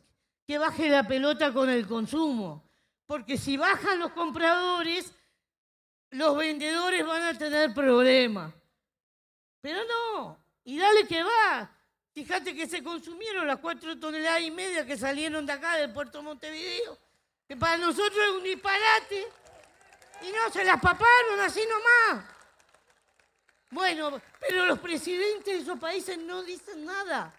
que 0.45 0.57
baje 0.57 0.89
la 0.89 1.07
pelota 1.07 1.53
con 1.53 1.69
el 1.69 1.87
consumo. 1.87 2.63
Porque 3.05 3.37
si 3.37 3.55
bajan 3.55 3.99
los 3.99 4.11
compradores, 4.11 5.13
los 6.09 6.35
vendedores 6.35 7.05
van 7.05 7.21
a 7.21 7.37
tener 7.37 7.73
problemas. 7.73 8.53
Pero 9.61 9.79
no, 9.85 10.37
y 10.67 10.77
dale 10.77 11.07
que 11.07 11.23
va. 11.23 11.71
Fíjate 12.13 12.53
que 12.53 12.67
se 12.67 12.83
consumieron 12.83 13.47
las 13.47 13.59
cuatro 13.59 13.97
toneladas 13.97 14.41
y 14.41 14.51
media 14.51 14.85
que 14.85 14.97
salieron 14.97 15.45
de 15.45 15.53
acá 15.53 15.77
del 15.77 15.93
puerto 15.93 16.21
Montevideo, 16.21 16.99
que 17.47 17.55
para 17.55 17.77
nosotros 17.77 18.17
es 18.17 18.33
un 18.33 18.43
disparate, 18.43 19.27
y 20.23 20.25
no 20.25 20.51
se 20.51 20.65
las 20.65 20.81
paparon 20.81 21.39
así 21.39 21.61
nomás. 21.69 22.25
Bueno, 23.69 24.21
pero 24.41 24.65
los 24.65 24.79
presidentes 24.79 25.45
de 25.45 25.59
esos 25.61 25.79
países 25.79 26.17
no 26.17 26.43
dicen 26.43 26.83
nada, 26.83 27.33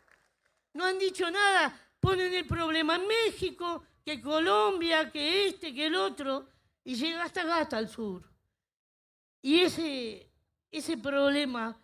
no 0.72 0.86
han 0.86 0.98
dicho 0.98 1.30
nada, 1.30 1.78
ponen 2.00 2.32
el 2.32 2.46
problema 2.46 2.96
en 2.96 3.06
México, 3.06 3.84
que 4.02 4.22
Colombia, 4.22 5.10
que 5.10 5.48
este, 5.48 5.74
que 5.74 5.86
el 5.88 5.96
otro, 5.96 6.48
y 6.82 6.94
llega 6.94 7.24
hasta 7.24 7.42
acá, 7.42 7.58
hasta 7.58 7.78
el 7.78 7.90
sur. 7.90 8.22
Y 9.42 9.60
ese, 9.60 10.30
ese 10.70 10.96
problema 10.96 11.78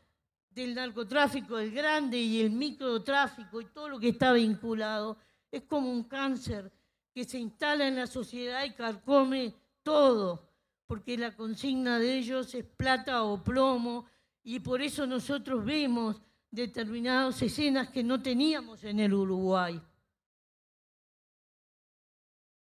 del 0.54 0.74
narcotráfico, 0.74 1.58
el 1.58 1.72
grande 1.72 2.18
y 2.18 2.40
el 2.40 2.50
microtráfico 2.50 3.60
y 3.60 3.66
todo 3.66 3.88
lo 3.88 3.98
que 3.98 4.10
está 4.10 4.32
vinculado, 4.32 5.18
es 5.50 5.62
como 5.62 5.90
un 5.90 6.04
cáncer 6.04 6.72
que 7.12 7.24
se 7.24 7.38
instala 7.38 7.86
en 7.86 7.96
la 7.96 8.06
sociedad 8.06 8.64
y 8.64 8.72
carcome 8.72 9.54
todo, 9.82 10.48
porque 10.86 11.16
la 11.16 11.34
consigna 11.34 11.98
de 11.98 12.18
ellos 12.18 12.54
es 12.54 12.64
plata 12.64 13.24
o 13.24 13.42
plomo, 13.42 14.06
y 14.42 14.60
por 14.60 14.82
eso 14.82 15.06
nosotros 15.06 15.64
vemos 15.64 16.20
determinadas 16.50 17.40
escenas 17.42 17.88
que 17.90 18.04
no 18.04 18.20
teníamos 18.20 18.84
en 18.84 19.00
el 19.00 19.14
Uruguay. 19.14 19.80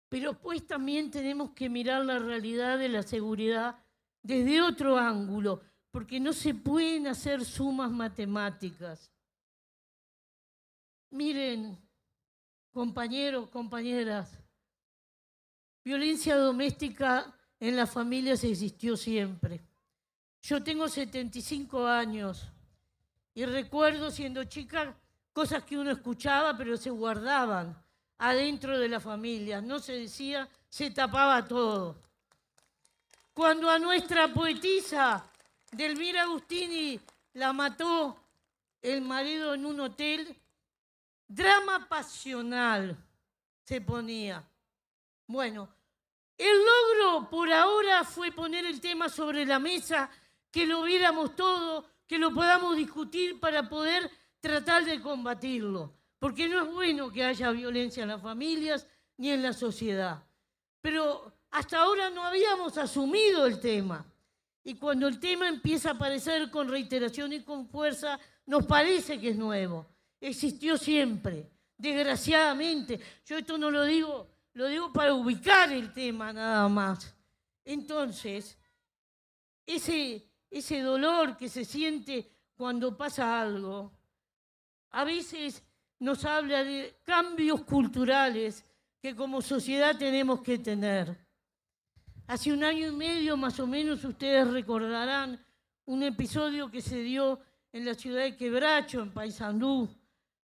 Pero 0.09 0.35
pues 0.35 0.66
también 0.66 1.11
tenemos 1.11 1.50
que 1.53 1.68
mirar 1.68 2.05
la 2.05 2.18
realidad 2.18 2.79
de 2.79 2.88
la 2.88 3.03
seguridad 3.03 3.76
desde 4.22 4.61
otro 4.61 4.98
ángulo, 4.98 5.62
porque 5.90 6.20
no 6.20 6.33
se 6.33 6.55
pueden 6.55 7.07
hacer 7.07 7.44
sumas 7.44 7.90
matemáticas. 7.90 9.11
Miren, 11.11 11.76
compañeros, 12.72 13.48
compañeras, 13.48 14.38
violencia 15.85 16.37
doméstica 16.37 17.35
en 17.59 17.76
las 17.76 17.90
familias 17.90 18.44
existió 18.44 18.96
siempre. 18.96 19.61
Yo 20.42 20.62
tengo 20.62 20.88
75 20.88 21.87
años 21.87 22.46
y 23.35 23.44
recuerdo 23.44 24.11
siendo 24.11 24.44
chica 24.44 24.96
cosas 25.33 25.64
que 25.64 25.76
uno 25.76 25.90
escuchaba 25.90 26.57
pero 26.57 26.76
se 26.76 26.90
guardaban 26.90 27.76
adentro 28.18 28.79
de 28.79 28.88
la 28.88 29.00
familia, 29.00 29.61
no 29.61 29.79
se 29.79 29.94
decía, 29.94 30.48
se 30.68 30.90
tapaba 30.90 31.44
todo. 31.46 31.96
Cuando 33.33 33.70
a 33.70 33.79
nuestra 33.79 34.33
poetisa 34.33 35.29
Delmira 35.70 36.22
Agustini 36.22 37.00
la 37.35 37.52
mató 37.52 38.20
el 38.83 39.02
marido 39.02 39.54
en 39.54 39.66
un 39.66 39.80
hotel. 39.80 40.37
Drama 41.28 41.88
pasional 41.88 42.96
se 43.64 43.80
ponía. 43.80 44.44
Bueno, 45.26 45.68
el 46.37 46.56
logro 46.59 47.30
por 47.30 47.52
ahora 47.52 48.02
fue 48.02 48.33
poner 48.33 48.64
el 48.64 48.80
tema 48.80 49.09
sobre 49.09 49.46
la 49.46 49.61
mesa, 49.61 50.11
que 50.50 50.66
lo 50.66 50.83
viéramos 50.83 51.37
todo, 51.37 51.87
que 52.06 52.18
lo 52.18 52.35
podamos 52.35 52.76
discutir 52.76 53.38
para 53.38 53.68
poder 53.68 54.11
tratar 54.40 54.85
de 54.85 55.00
combatirlo. 55.00 55.94
Porque 56.18 56.48
no 56.48 56.62
es 56.64 56.72
bueno 56.72 57.12
que 57.12 57.24
haya 57.24 57.52
violencia 57.52 58.02
en 58.02 58.09
las 58.09 58.20
familias 58.20 58.88
ni 59.18 59.30
en 59.30 59.42
la 59.42 59.52
sociedad. 59.52 60.24
Pero 60.80 61.33
hasta 61.50 61.80
ahora 61.80 62.11
no 62.11 62.24
habíamos 62.24 62.76
asumido 62.76 63.46
el 63.46 63.61
tema. 63.61 64.10
Y 64.62 64.75
cuando 64.75 65.09
el 65.09 65.18
tema 65.18 65.49
empieza 65.49 65.90
a 65.90 65.92
aparecer 65.94 66.51
con 66.51 66.68
reiteración 66.68 67.33
y 67.33 67.42
con 67.42 67.66
fuerza, 67.68 68.18
nos 68.46 68.66
parece 68.66 69.18
que 69.18 69.31
es 69.31 69.37
nuevo. 69.37 69.87
Existió 70.20 70.77
siempre, 70.77 71.51
desgraciadamente. 71.79 73.01
Yo 73.25 73.38
esto 73.38 73.57
no 73.57 73.70
lo 73.70 73.85
digo, 73.85 74.29
lo 74.53 74.66
digo 74.66 74.92
para 74.92 75.14
ubicar 75.14 75.73
el 75.73 75.92
tema 75.92 76.33
nada 76.33 76.68
más. 76.68 77.14
Entonces, 77.64 78.59
ese, 79.64 80.31
ese 80.51 80.81
dolor 80.81 81.37
que 81.37 81.49
se 81.49 81.64
siente 81.64 82.31
cuando 82.55 82.96
pasa 82.96 83.40
algo, 83.40 83.92
a 84.90 85.05
veces 85.05 85.62
nos 86.01 86.25
habla 86.25 86.64
de 86.64 86.99
cambios 87.05 87.62
culturales 87.62 88.64
que 89.01 89.14
como 89.14 89.40
sociedad 89.40 89.96
tenemos 89.96 90.42
que 90.42 90.59
tener. 90.59 91.19
Hace 92.30 92.52
un 92.52 92.62
año 92.62 92.86
y 92.86 92.92
medio 92.92 93.36
más 93.36 93.58
o 93.58 93.66
menos 93.66 94.04
ustedes 94.04 94.46
recordarán 94.46 95.44
un 95.86 96.04
episodio 96.04 96.70
que 96.70 96.80
se 96.80 97.02
dio 97.02 97.40
en 97.72 97.84
la 97.84 97.94
ciudad 97.94 98.22
de 98.22 98.36
Quebracho, 98.36 99.02
en 99.02 99.10
Paysandú, 99.10 99.88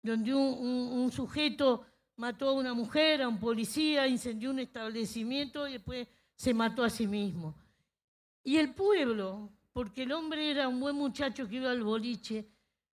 donde 0.01 0.33
un, 0.33 1.11
sujeto 1.11 1.85
mató 2.15 2.49
a 2.49 2.53
una 2.53 2.73
mujer, 2.73 3.21
a 3.21 3.27
un 3.27 3.39
policía, 3.39 4.07
incendió 4.07 4.49
un 4.49 4.57
establecimiento 4.57 5.67
y 5.67 5.73
después 5.73 6.07
se 6.35 6.51
mató 6.51 6.83
a 6.83 6.89
sí 6.89 7.05
mismo. 7.05 7.53
Y 8.43 8.57
el 8.57 8.73
pueblo, 8.73 9.51
porque 9.71 10.01
el 10.01 10.13
hombre 10.13 10.49
era 10.49 10.67
un 10.67 10.79
buen 10.79 10.95
muchacho 10.95 11.47
que 11.47 11.57
iba 11.57 11.69
al 11.69 11.83
boliche, 11.83 12.49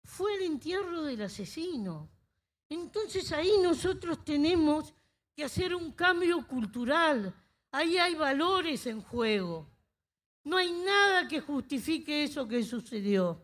fue 0.06 0.36
el 0.36 0.44
entierro 0.44 1.04
del 1.04 1.24
asesino. 1.24 2.10
Entonces 2.70 3.30
ahí 3.34 3.52
nosotros 3.62 4.24
tenemos 4.24 4.94
que 5.36 5.44
hacer 5.44 5.76
un 5.76 5.92
cambio 5.92 6.48
cultural. 6.48 7.36
Ahí 7.72 7.98
hay 7.98 8.16
valores 8.16 8.86
en 8.88 9.02
juego. 9.02 9.68
No 10.44 10.58
hay 10.58 10.72
nada 10.72 11.28
que 11.28 11.42
justifique 11.42 12.24
eso 12.24 12.48
que 12.48 12.64
sucedió. 12.64 13.44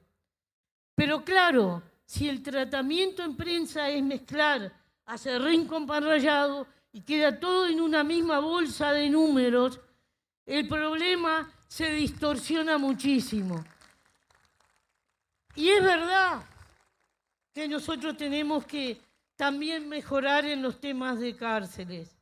Pero 0.96 1.24
claro, 1.24 1.84
si 2.06 2.30
el 2.30 2.42
tratamiento 2.42 3.24
en 3.24 3.36
prensa 3.36 3.90
es 3.90 4.04
mezclar 4.04 4.74
a 5.06 5.18
serrín 5.18 5.68
con 5.68 5.86
pan 5.86 6.06
rallado 6.06 6.68
y 6.92 7.02
queda 7.02 7.40
todo 7.40 7.68
en 7.68 7.82
una 7.82 8.04
misma 8.04 8.40
bolsa 8.40 8.94
de 8.94 9.10
números, 9.10 9.80
el 10.46 10.68
problema 10.68 11.52
se 11.68 11.92
distorsiona 11.92 12.78
muchísimo. 12.78 13.64
Y 15.56 15.70
es 15.70 15.84
verdad 15.84 16.44
que 17.54 17.68
nosotros 17.68 18.18
tenemos 18.18 18.66
que 18.66 19.02
también 19.36 19.88
mejorar 19.90 20.46
en 20.46 20.62
los 20.62 20.80
temas 20.80 21.20
de 21.20 21.36
cárceles. 21.36 22.15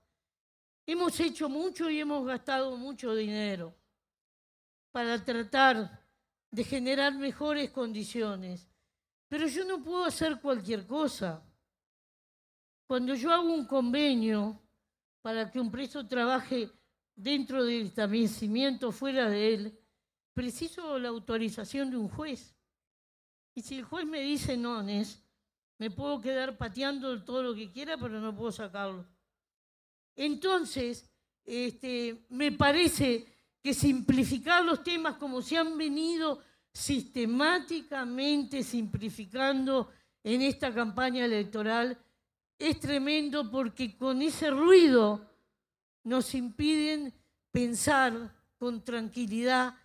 Hemos 0.85 1.19
hecho 1.19 1.47
mucho 1.47 1.89
y 1.89 1.99
hemos 1.99 2.25
gastado 2.25 2.75
mucho 2.75 3.15
dinero 3.15 3.73
para 4.91 5.23
tratar 5.23 6.03
de 6.51 6.63
generar 6.63 7.15
mejores 7.15 7.71
condiciones. 7.71 8.69
Pero 9.29 9.47
yo 9.47 9.65
no 9.65 9.81
puedo 9.81 10.05
hacer 10.05 10.39
cualquier 10.39 10.85
cosa. 10.85 11.43
Cuando 12.85 13.15
yo 13.15 13.31
hago 13.31 13.51
un 13.51 13.65
convenio 13.65 14.61
para 15.21 15.49
que 15.49 15.59
un 15.59 15.71
preso 15.71 16.05
trabaje 16.05 16.69
dentro 17.15 17.63
del 17.63 17.87
establecimiento, 17.87 18.91
fuera 18.91 19.29
de 19.29 19.53
él, 19.53 19.79
preciso 20.33 20.99
la 20.99 21.09
autorización 21.09 21.89
de 21.89 21.97
un 21.97 22.09
juez. 22.09 22.53
Y 23.55 23.61
si 23.61 23.79
el 23.79 23.85
juez 23.85 24.05
me 24.05 24.19
dice 24.19 24.57
no, 24.57 24.83
me 24.83 25.91
puedo 25.91 26.19
quedar 26.19 26.57
pateando 26.57 27.23
todo 27.23 27.41
lo 27.41 27.55
que 27.55 27.71
quiera, 27.71 27.97
pero 27.97 28.19
no 28.19 28.35
puedo 28.35 28.51
sacarlo. 28.51 29.07
Entonces, 30.15 31.09
este, 31.45 32.25
me 32.29 32.51
parece 32.51 33.25
que 33.61 33.73
simplificar 33.73 34.63
los 34.63 34.83
temas 34.83 35.15
como 35.15 35.41
se 35.41 35.57
han 35.57 35.77
venido 35.77 36.41
sistemáticamente 36.73 38.63
simplificando 38.63 39.91
en 40.23 40.41
esta 40.41 40.73
campaña 40.73 41.25
electoral 41.25 41.97
es 42.57 42.79
tremendo 42.79 43.49
porque 43.51 43.95
con 43.95 44.21
ese 44.21 44.49
ruido 44.49 45.29
nos 46.03 46.33
impiden 46.33 47.13
pensar 47.51 48.33
con 48.57 48.83
tranquilidad 48.83 49.75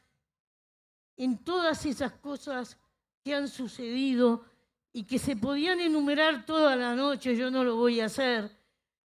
en 1.16 1.38
todas 1.44 1.84
esas 1.84 2.12
cosas 2.12 2.78
que 3.24 3.34
han 3.34 3.48
sucedido 3.48 4.44
y 4.92 5.04
que 5.04 5.18
se 5.18 5.36
podían 5.36 5.80
enumerar 5.80 6.46
toda 6.46 6.76
la 6.76 6.94
noche, 6.94 7.36
yo 7.36 7.50
no 7.50 7.64
lo 7.64 7.76
voy 7.76 8.00
a 8.00 8.06
hacer, 8.06 8.50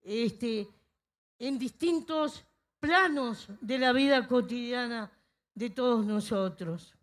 este, 0.02 0.68
en 1.40 1.58
distintos 1.58 2.44
planos 2.78 3.48
de 3.60 3.78
la 3.78 3.92
vida 3.92 4.28
cotidiana 4.28 5.10
de 5.54 5.70
todos 5.70 6.06
nosotros. 6.06 6.94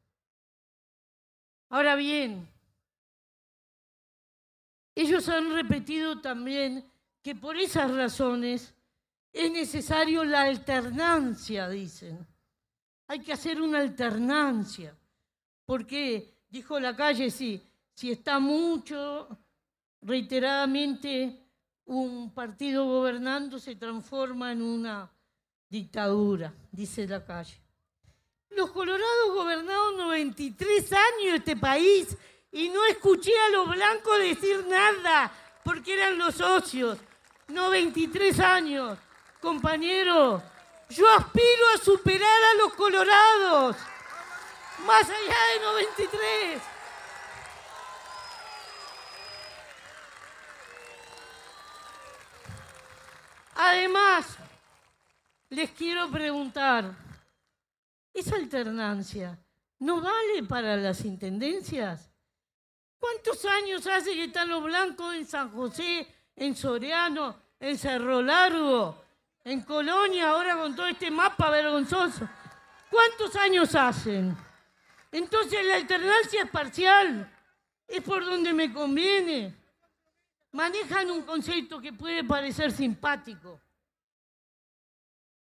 Ahora 1.69 1.95
bien, 1.95 2.47
ellos 4.95 5.27
han 5.27 5.51
repetido 5.53 6.21
también 6.21 6.89
que 7.21 7.35
por 7.35 7.57
esas 7.57 7.91
razones 7.91 8.73
es 9.33 9.51
necesario 9.51 10.23
la 10.23 10.43
alternancia, 10.43 11.67
dicen. 11.67 12.25
Hay 13.07 13.19
que 13.19 13.33
hacer 13.33 13.61
una 13.61 13.79
alternancia. 13.79 14.95
Porque, 15.65 16.45
dijo 16.49 16.79
la 16.79 16.95
calle, 16.95 17.29
sí, 17.29 17.61
si 17.93 18.11
está 18.11 18.39
mucho, 18.39 19.27
reiteradamente, 20.01 21.46
un 21.87 22.31
partido 22.33 22.85
gobernando 22.85 23.59
se 23.59 23.75
transforma 23.75 24.51
en 24.51 24.61
una 24.61 25.09
dictadura, 25.69 26.53
dice 26.71 27.07
la 27.07 27.23
calle. 27.25 27.59
Los 28.49 28.71
colorados 28.71 29.33
gobernaron 29.33 29.97
93 29.97 30.91
años 30.91 31.35
este 31.35 31.55
país 31.55 32.15
y 32.51 32.69
no 32.69 32.85
escuché 32.85 33.31
a 33.47 33.49
los 33.51 33.69
blancos 33.69 34.19
decir 34.19 34.65
nada 34.67 35.31
porque 35.63 35.93
eran 35.93 36.17
los 36.17 36.35
socios. 36.35 36.97
93 37.47 38.39
años, 38.39 38.97
compañero. 39.39 40.41
Yo 40.89 41.09
aspiro 41.15 41.67
a 41.75 41.83
superar 41.83 42.43
a 42.51 42.57
los 42.63 42.73
colorados. 42.73 43.75
Más 44.85 45.03
allá 45.03 45.35
de 45.53 45.65
93. 45.65 46.76
Además, 53.59 54.37
les 55.49 55.71
quiero 55.71 56.11
preguntar, 56.11 56.93
¿esa 58.13 58.35
alternancia 58.35 59.35
no 59.79 59.99
vale 59.99 60.43
para 60.47 60.77
las 60.77 61.03
intendencias? 61.03 62.07
¿Cuántos 62.99 63.43
años 63.45 63.87
hace 63.87 64.13
que 64.13 64.25
están 64.25 64.49
los 64.49 64.63
blancos 64.63 65.15
en 65.15 65.25
San 65.25 65.51
José, 65.51 66.07
en 66.35 66.55
Soriano, 66.55 67.35
en 67.59 67.79
Cerro 67.79 68.21
Largo, 68.21 69.03
en 69.43 69.61
Colonia, 69.61 70.29
ahora 70.29 70.55
con 70.55 70.75
todo 70.75 70.85
este 70.85 71.09
mapa 71.09 71.49
vergonzoso? 71.49 72.29
¿Cuántos 72.91 73.35
años 73.37 73.73
hacen? 73.73 74.37
Entonces 75.11 75.65
la 75.65 75.77
alternancia 75.77 76.43
es 76.43 76.51
parcial, 76.51 77.35
es 77.87 78.03
por 78.03 78.23
donde 78.23 78.53
me 78.53 78.71
conviene 78.71 79.55
manejan 80.51 81.11
un 81.11 81.23
concepto 81.23 81.79
que 81.79 81.93
puede 81.93 82.23
parecer 82.23 82.71
simpático, 82.71 83.61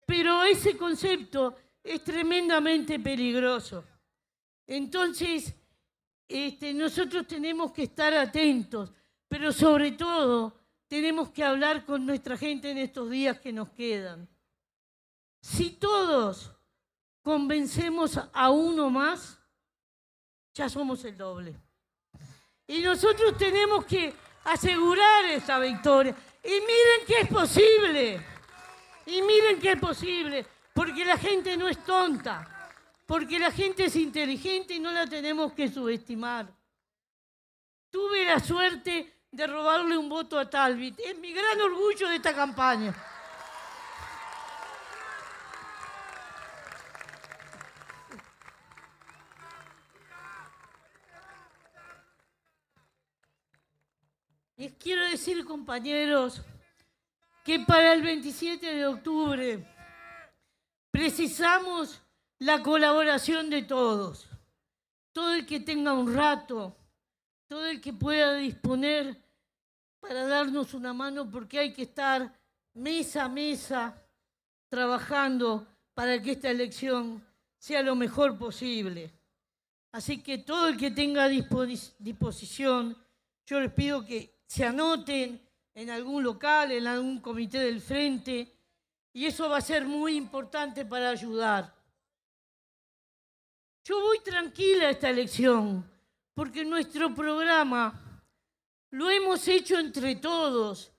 pero 0.06 0.44
ese 0.44 0.78
concepto 0.78 1.56
es 1.84 2.04
tremendamente 2.04 3.00
peligroso. 3.00 3.84
Entonces, 4.66 5.54
este, 6.28 6.74
nosotros 6.74 7.26
tenemos 7.26 7.72
que 7.72 7.84
estar 7.84 8.14
atentos, 8.14 8.92
pero 9.28 9.52
sobre 9.52 9.92
todo 9.92 10.60
tenemos 10.88 11.30
que 11.30 11.44
hablar 11.44 11.86
con 11.86 12.06
nuestra 12.06 12.38
gente 12.38 12.72
en 12.72 12.78
estos 12.78 13.10
días 13.10 13.40
que 13.40 13.54
nos 13.54 13.70
quedan. 13.70 14.28
Si 15.42 15.72
todos 15.72 16.52
convencemos 17.22 18.20
a 18.34 18.50
uno 18.50 18.90
más, 18.90 19.40
ya 20.54 20.70
somos 20.70 21.04
el 21.06 21.18
doble. 21.18 21.56
Y 22.66 22.82
nosotros 22.82 23.38
tenemos 23.38 23.86
que 23.86 24.14
asegurar 24.48 25.26
esa 25.26 25.60
victoria. 25.60 26.16
Y 26.44 26.50
miren 26.50 27.06
que 27.06 27.20
es 27.22 27.28
posible. 27.28 28.26
Y 29.06 29.22
miren 29.22 29.60
que 29.60 29.74
es 29.74 29.80
posible. 29.80 30.46
Porque 30.74 31.06
la 31.06 31.18
gente 31.18 31.58
no 31.58 31.68
es 31.68 31.84
tonta. 31.84 32.48
Porque 33.06 33.40
la 33.40 33.52
gente 33.52 33.86
es 33.86 33.96
inteligente 33.96 34.74
y 34.74 34.80
no 34.80 34.92
la 34.92 35.08
tenemos 35.08 35.54
que 35.54 35.68
subestimar. 35.68 36.48
Tuve 37.90 38.26
la 38.26 38.40
suerte 38.40 39.14
de 39.32 39.48
robarle 39.48 39.98
un 39.98 40.10
voto 40.10 40.38
a 40.38 40.50
Talbit. 40.50 41.00
Es 41.00 41.18
mi 41.18 41.32
gran 41.32 41.60
orgullo 41.62 42.10
de 42.10 42.16
esta 42.16 42.34
campaña. 42.34 42.94
Les 54.68 54.76
quiero 54.76 55.08
decir, 55.08 55.46
compañeros, 55.46 56.42
que 57.46 57.62
para 57.62 57.94
el 57.94 58.02
27 58.02 58.76
de 58.76 58.86
octubre 58.86 59.66
precisamos 60.92 62.02
la 62.40 62.62
colaboración 62.62 63.50
de 63.50 63.62
todos. 63.62 64.28
Todo 65.14 65.36
el 65.36 65.46
que 65.46 65.62
tenga 65.62 65.94
un 65.94 66.14
rato, 66.14 66.76
todo 67.48 67.66
el 67.66 67.80
que 67.80 67.94
pueda 67.94 68.36
disponer 68.36 69.18
para 70.02 70.28
darnos 70.28 70.74
una 70.74 70.92
mano, 70.92 71.32
porque 71.32 71.60
hay 71.60 71.72
que 71.72 71.84
estar 71.84 72.30
mesa 72.74 73.24
a 73.24 73.30
mesa 73.30 74.04
trabajando 74.68 75.66
para 75.94 76.22
que 76.22 76.34
esta 76.34 76.50
elección 76.50 77.26
sea 77.58 77.82
lo 77.82 77.96
mejor 77.96 78.38
posible. 78.38 79.14
Así 79.94 80.22
que 80.22 80.40
todo 80.40 80.68
el 80.68 80.76
que 80.76 80.92
tenga 80.92 81.30
disposición, 81.30 82.98
yo 83.46 83.62
les 83.62 83.72
pido 83.72 84.04
que 84.04 84.36
se 84.48 84.66
anoten 84.66 85.40
en 85.76 85.90
algún 85.92 86.24
local, 86.24 86.72
en 86.72 86.88
algún 86.88 87.20
comité 87.20 87.60
del 87.60 87.82
frente, 87.82 88.52
y 89.14 89.26
eso 89.26 89.50
va 89.50 89.58
a 89.58 89.62
ser 89.62 89.86
muy 89.86 90.16
importante 90.16 90.86
para 90.86 91.10
ayudar. 91.10 91.76
Yo 93.84 94.02
voy 94.02 94.20
tranquila 94.20 94.88
a 94.88 94.92
esta 94.92 95.10
elección, 95.10 95.86
porque 96.34 96.66
nuestro 96.66 97.14
programa 97.14 98.22
lo 98.92 99.10
hemos 99.10 99.48
hecho 99.48 99.78
entre 99.78 100.16
todos. 100.16 100.92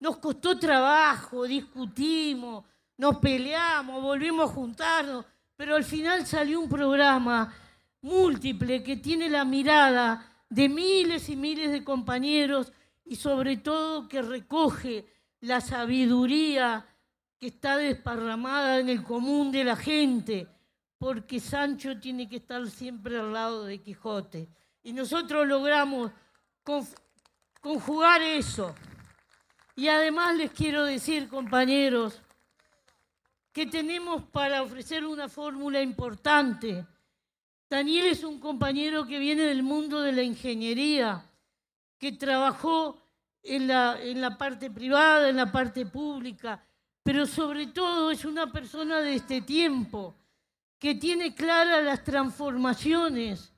Nos 0.00 0.18
costó 0.18 0.58
trabajo, 0.58 1.44
discutimos, 1.44 2.64
nos 2.96 3.18
peleamos, 3.18 4.02
volvimos 4.02 4.50
a 4.50 4.54
juntarnos, 4.54 5.24
pero 5.56 5.76
al 5.76 5.84
final 5.84 6.26
salió 6.26 6.60
un 6.60 6.68
programa 6.68 7.54
múltiple 8.02 8.82
que 8.82 8.96
tiene 8.96 9.28
la 9.28 9.44
mirada 9.44 10.44
de 10.48 10.68
miles 10.68 11.28
y 11.28 11.36
miles 11.36 11.70
de 11.70 11.82
compañeros 11.82 12.72
y 13.06 13.16
sobre 13.16 13.56
todo 13.56 14.08
que 14.08 14.20
recoge 14.20 15.06
la 15.40 15.60
sabiduría 15.60 16.86
que 17.38 17.48
está 17.48 17.76
desparramada 17.76 18.80
en 18.80 18.88
el 18.88 19.02
común 19.02 19.52
de 19.52 19.64
la 19.64 19.76
gente, 19.76 20.48
porque 20.98 21.38
Sancho 21.38 22.00
tiene 22.00 22.28
que 22.28 22.36
estar 22.36 22.68
siempre 22.68 23.18
al 23.18 23.32
lado 23.32 23.64
de 23.64 23.80
Quijote. 23.80 24.48
Y 24.82 24.92
nosotros 24.92 25.46
logramos 25.46 26.10
conjugar 27.60 28.22
eso. 28.22 28.74
Y 29.76 29.88
además 29.88 30.36
les 30.36 30.50
quiero 30.50 30.84
decir, 30.84 31.28
compañeros, 31.28 32.22
que 33.52 33.66
tenemos 33.66 34.22
para 34.24 34.62
ofrecer 34.62 35.04
una 35.04 35.28
fórmula 35.28 35.80
importante. 35.80 36.86
Daniel 37.68 38.06
es 38.06 38.24
un 38.24 38.40
compañero 38.40 39.06
que 39.06 39.18
viene 39.18 39.42
del 39.42 39.62
mundo 39.62 40.00
de 40.00 40.12
la 40.12 40.22
ingeniería, 40.22 41.25
que 41.98 42.12
trabajó 42.12 43.00
en 43.42 43.68
la, 43.68 43.98
en 44.00 44.20
la 44.20 44.36
parte 44.36 44.70
privada, 44.70 45.28
en 45.28 45.36
la 45.36 45.50
parte 45.50 45.86
pública, 45.86 46.62
pero 47.02 47.26
sobre 47.26 47.68
todo 47.68 48.10
es 48.10 48.24
una 48.24 48.50
persona 48.50 49.00
de 49.00 49.14
este 49.14 49.40
tiempo, 49.42 50.14
que 50.78 50.94
tiene 50.94 51.34
claras 51.34 51.84
las 51.84 52.04
transformaciones 52.04 53.52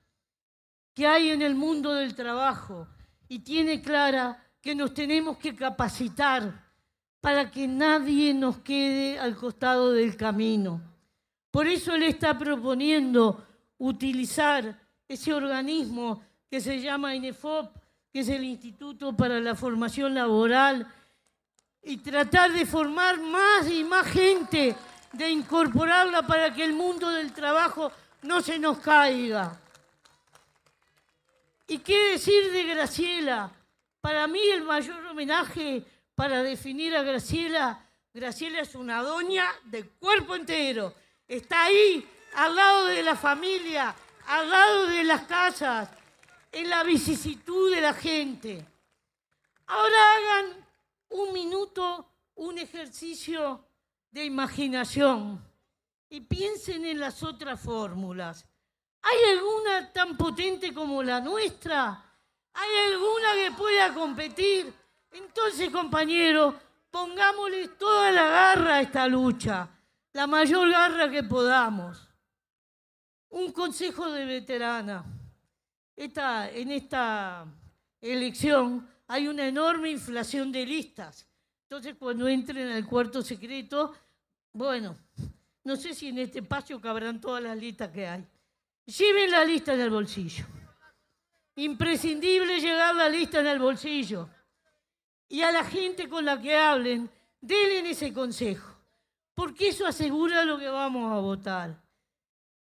que 0.95 1.07
hay 1.07 1.31
en 1.31 1.43
el 1.43 1.55
mundo 1.55 1.95
del 1.95 2.15
trabajo 2.15 2.89
y 3.29 3.41
tiene 3.41 3.83
clara 3.83 4.43
que 4.61 4.75
nos 4.75 4.95
tenemos 4.95 5.39
que 5.39 5.55
capacitar 5.55 6.69
para 7.21 7.51
que 7.51 7.67
nadie 7.67 8.35
nos 8.35 8.59
quede 8.59 9.19
al 9.19 9.37
costado 9.37 9.93
del 9.93 10.17
camino. 10.17 10.81
Por 11.51 11.67
eso 11.67 11.95
él 11.95 12.05
está 12.05 12.39
proponiendo 12.39 13.47
utilizar 13.79 14.79
ese 15.07 15.33
organismo 15.33 16.23
que 16.51 16.61
se 16.61 16.81
llama 16.81 17.15
INEFOP, 17.15 17.77
que 18.13 18.21
es 18.21 18.29
el 18.29 18.45
Instituto 18.45 19.17
para 19.17 19.41
la 19.41 19.55
Formación 19.55 20.15
Laboral, 20.15 20.93
y 21.83 21.99
tratar 21.99 22.53
de 22.53 22.67
formar 22.67 23.19
más 23.21 23.71
y 23.71 23.85
más 23.85 24.07
gente, 24.07 24.77
de 25.13 25.31
incorporarla 25.31 26.27
para 26.27 26.53
que 26.53 26.65
el 26.65 26.75
mundo 26.75 27.09
del 27.09 27.33
trabajo 27.33 27.91
no 28.23 28.41
se 28.41 28.59
nos 28.59 28.79
caiga. 28.79 29.59
¿Y 31.67 31.79
qué 31.79 32.13
decir 32.13 32.51
de 32.53 32.65
Graciela? 32.65 33.51
Para 34.01 34.27
mí 34.27 34.41
el 34.53 34.65
mayor 34.65 35.05
homenaje 35.07 35.85
para 36.15 36.43
definir 36.43 36.97
a 36.97 37.03
Graciela, 37.03 37.87
Graciela 38.13 38.61
es 38.61 38.75
una 38.75 39.03
doña 39.03 39.47
de 39.65 39.87
cuerpo 39.87 40.35
entero. 40.35 40.95
Está 41.27 41.65
ahí, 41.65 42.07
al 42.35 42.57
lado 42.57 42.87
de 42.87 43.03
la 43.03 43.15
familia, 43.15 43.95
al 44.27 44.51
lado 44.51 44.87
de 44.87 45.05
las 45.05 45.23
casas, 45.23 45.91
en 46.53 46.71
la 46.71 46.83
vicisitud 46.85 47.75
de 47.75 47.81
la 47.81 47.95
gente. 47.95 48.67
Ahora 49.67 50.15
hagan 50.17 50.67
un 51.11 51.33
minuto 51.33 52.09
un 52.39 52.57
ejercicio 52.59 53.65
de 54.11 54.25
imaginación 54.25 55.45
y 56.09 56.21
piensen 56.21 56.87
en 56.87 57.01
las 57.01 57.23
otras 57.23 57.61
fórmulas. 57.61 58.47
¿Hay 59.03 59.37
alguna 59.37 59.93
tan 59.93 60.17
potente 60.17 60.73
como 60.73 61.03
la 61.03 61.21
nuestra? 61.21 62.05
¿Hay 62.55 62.93
alguna 62.93 63.35
que 63.35 63.57
pueda 63.57 63.93
competir? 63.93 64.73
Entonces, 65.11 65.71
compañeros, 65.71 66.55
pongámosle 66.91 67.69
toda 67.69 68.13
la 68.13 68.27
garra 68.27 68.77
a 68.77 68.81
esta 68.83 69.07
lucha, 69.09 69.69
la 70.13 70.27
mayor 70.27 70.71
garra 70.71 71.11
que 71.11 71.23
podamos. 71.23 72.09
Un 73.31 73.53
consejo 73.53 74.11
de 74.11 74.25
veterana. 74.25 75.05
En 75.99 76.71
esta 76.71 77.45
elección 78.01 78.89
hay 79.09 79.27
una 79.27 79.47
enorme 79.49 79.91
inflación 79.91 80.53
de 80.53 80.65
listas. 80.65 81.27
Entonces, 81.63 81.97
cuando 81.99 82.29
entren 82.29 82.71
al 82.71 82.87
cuarto 82.87 83.21
secreto, 83.21 83.95
bueno, 84.53 84.97
no 85.65 85.77
sé 85.77 85.95
si 85.95 86.09
en 86.09 86.19
este 86.19 86.39
espacio 86.39 86.81
cabrán 86.81 87.21
todas 87.21 87.43
las 87.43 87.59
listas 87.59 87.91
que 87.91 88.07
hay. 88.07 88.25
Lleven 88.87 89.31
la 89.31 89.45
lista 89.45 89.75
en 89.75 89.81
el 89.81 89.91
bolsillo. 89.91 90.47
Imprescindible 91.57 92.61
llevar 92.61 92.95
la 92.95 93.09
lista 93.09 93.41
en 93.41 93.49
el 93.49 93.59
bolsillo. 93.59 94.31
Y 95.29 95.43
a 95.43 95.51
la 95.51 95.65
gente 95.65 96.09
con 96.09 96.25
la 96.25 96.41
que 96.41 96.57
hablen, 96.57 97.11
denle 97.41 97.91
ese 97.91 98.13
consejo. 98.13 98.77
Porque 99.35 99.69
eso 99.69 99.87
asegura 99.87 100.45
lo 100.45 100.59
que 100.59 100.69
vamos 100.69 101.13
a 101.13 101.21
votar. 101.21 101.83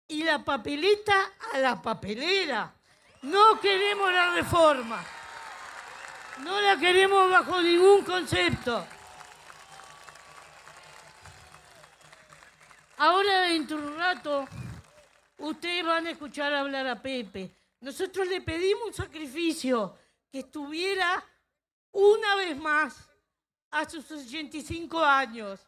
Y 0.07 0.23
la 0.23 0.43
papeleta 0.43 1.15
a 1.53 1.59
la 1.59 1.81
papelera. 1.81 2.76
No 3.27 3.59
queremos 3.59 4.11
la 4.11 4.31
reforma. 4.31 5.03
No 6.39 6.61
la 6.61 6.77
queremos 6.77 7.29
bajo 7.29 7.61
ningún 7.61 8.03
concepto. 8.03 8.85
Ahora 12.97 13.41
dentro 13.41 13.77
de 13.77 13.87
un 13.87 13.97
rato 13.97 14.47
Ustedes 15.37 15.85
van 15.85 16.07
a 16.07 16.11
escuchar 16.11 16.53
hablar 16.53 16.87
a 16.87 17.01
Pepe. 17.01 17.51
Nosotros 17.81 18.27
le 18.27 18.41
pedimos 18.41 18.87
un 18.87 18.93
sacrificio 18.93 19.95
que 20.31 20.39
estuviera 20.39 21.23
una 21.91 22.35
vez 22.35 22.57
más 22.57 23.07
a 23.69 23.87
sus 23.87 24.09
85 24.09 25.03
años. 25.03 25.59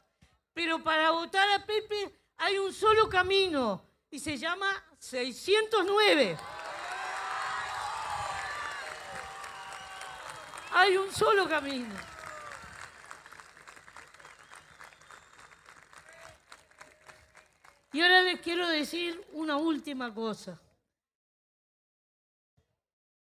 Pero 0.54 0.84
para 0.84 1.12
votar 1.12 1.48
a 1.52 1.66
Pepe 1.66 2.12
hay 2.38 2.58
un 2.58 2.74
solo 2.74 3.08
camino 3.08 3.86
y 4.10 4.18
se 4.18 4.38
llama 4.38 4.68
609. 4.98 6.38
Hay 10.72 10.98
un 10.98 11.12
solo 11.12 11.48
camino. 11.48 11.94
Y 17.92 18.02
ahora 18.02 18.22
les 18.22 18.40
quiero 18.40 18.68
decir 18.68 19.20
una 19.34 19.58
última 19.58 20.14
cosa. 20.14 20.60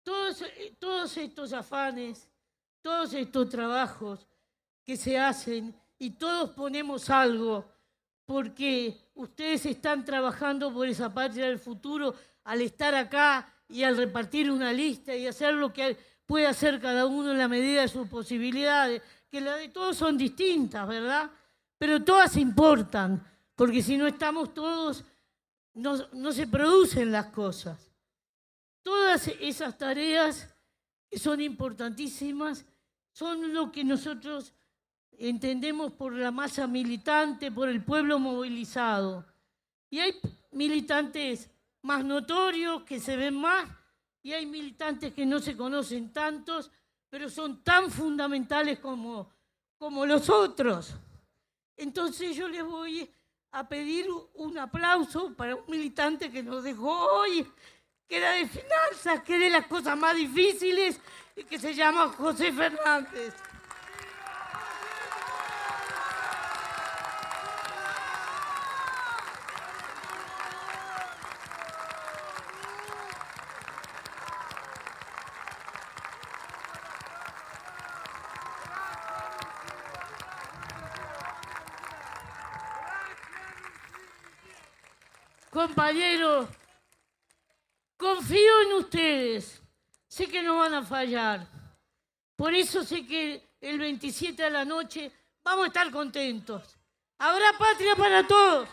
Todos, 0.02 0.44
todos 0.78 1.16
estos 1.16 1.52
afanes, 1.52 2.28
todos 2.82 3.14
estos 3.14 3.48
trabajos 3.48 4.26
que 4.84 4.96
se 4.96 5.18
hacen 5.18 5.74
y 5.98 6.10
todos 6.10 6.50
ponemos 6.50 7.08
algo 7.10 7.64
porque 8.26 9.10
ustedes 9.14 9.66
están 9.66 10.04
trabajando 10.04 10.72
por 10.72 10.86
esa 10.88 11.12
patria 11.12 11.46
del 11.46 11.58
futuro 11.58 12.14
al 12.44 12.60
estar 12.60 12.94
acá 12.94 13.52
y 13.68 13.82
al 13.82 13.96
repartir 13.96 14.50
una 14.50 14.72
lista 14.72 15.14
y 15.14 15.26
hacer 15.26 15.54
lo 15.54 15.72
que 15.72 15.96
puede 16.30 16.46
hacer 16.46 16.80
cada 16.80 17.06
uno 17.06 17.32
en 17.32 17.38
la 17.38 17.48
medida 17.48 17.80
de 17.80 17.88
sus 17.88 18.06
posibilidades, 18.06 19.02
que 19.28 19.40
las 19.40 19.58
de 19.58 19.68
todos 19.68 19.96
son 19.96 20.16
distintas, 20.16 20.86
¿verdad? 20.86 21.28
Pero 21.76 22.04
todas 22.04 22.36
importan 22.36 23.20
porque 23.56 23.82
si 23.82 23.96
no 23.96 24.06
estamos 24.06 24.54
todos, 24.54 25.04
no, 25.74 26.32
se 26.32 26.46
producen 26.46 27.10
las 27.10 27.26
cosas. 27.26 27.90
Todas 28.80 29.26
esas 29.40 29.76
tareas 29.76 30.54
que 31.10 31.18
son 31.18 31.40
importantísimas 31.40 32.64
son 33.10 33.52
lo 33.52 33.72
que 33.72 33.82
nosotros 33.82 34.52
entendemos 35.18 35.90
por 35.94 36.12
la 36.12 36.30
masa 36.30 36.68
militante, 36.68 37.50
por 37.50 37.68
el 37.68 37.82
pueblo 37.82 38.20
movilizado. 38.20 39.26
Y 39.90 39.98
hay 39.98 40.14
militantes 40.52 41.50
más 41.82 42.04
notorios 42.04 42.84
que 42.84 43.00
se 43.00 43.16
ven 43.16 43.34
más 43.34 43.68
y 44.22 44.32
hay 44.32 44.46
militantes 44.46 45.12
que 45.14 45.24
no 45.24 45.40
se 45.40 45.56
conocen 45.56 46.12
tantos, 46.12 46.70
pero 47.08 47.28
son 47.28 47.62
tan 47.62 47.90
fundamentales 47.90 48.78
como, 48.78 49.30
como 49.78 50.06
los 50.06 50.28
otros. 50.28 50.94
Entonces 51.76 52.36
yo 52.36 52.48
les 52.48 52.64
voy 52.64 53.10
a 53.52 53.68
pedir 53.68 54.06
un 54.34 54.58
aplauso 54.58 55.34
para 55.34 55.56
un 55.56 55.64
militante 55.68 56.30
que 56.30 56.42
nos 56.42 56.62
dejó 56.62 56.92
hoy, 56.92 57.46
que 58.06 58.18
era 58.18 58.32
de 58.32 58.46
finanzas, 58.46 59.22
que 59.22 59.34
es 59.34 59.40
de 59.40 59.50
las 59.50 59.66
cosas 59.66 59.96
más 59.96 60.14
difíciles 60.14 61.00
y 61.34 61.44
que 61.44 61.58
se 61.58 61.74
llama 61.74 62.08
José 62.08 62.52
Fernández. 62.52 63.34
Compañeros, 85.90 86.48
confío 87.96 88.60
en 88.62 88.72
ustedes. 88.74 89.60
Sé 90.06 90.28
que 90.28 90.42
no 90.42 90.58
van 90.58 90.74
a 90.74 90.82
fallar. 90.84 91.46
Por 92.36 92.54
eso 92.54 92.84
sé 92.84 93.04
que 93.06 93.56
el 93.60 93.78
27 93.78 94.40
de 94.40 94.50
la 94.50 94.64
noche 94.64 95.10
vamos 95.42 95.64
a 95.64 95.68
estar 95.68 95.90
contentos. 95.90 96.78
Habrá 97.18 97.58
patria 97.58 97.96
para 97.96 98.26
todos. 98.26 98.68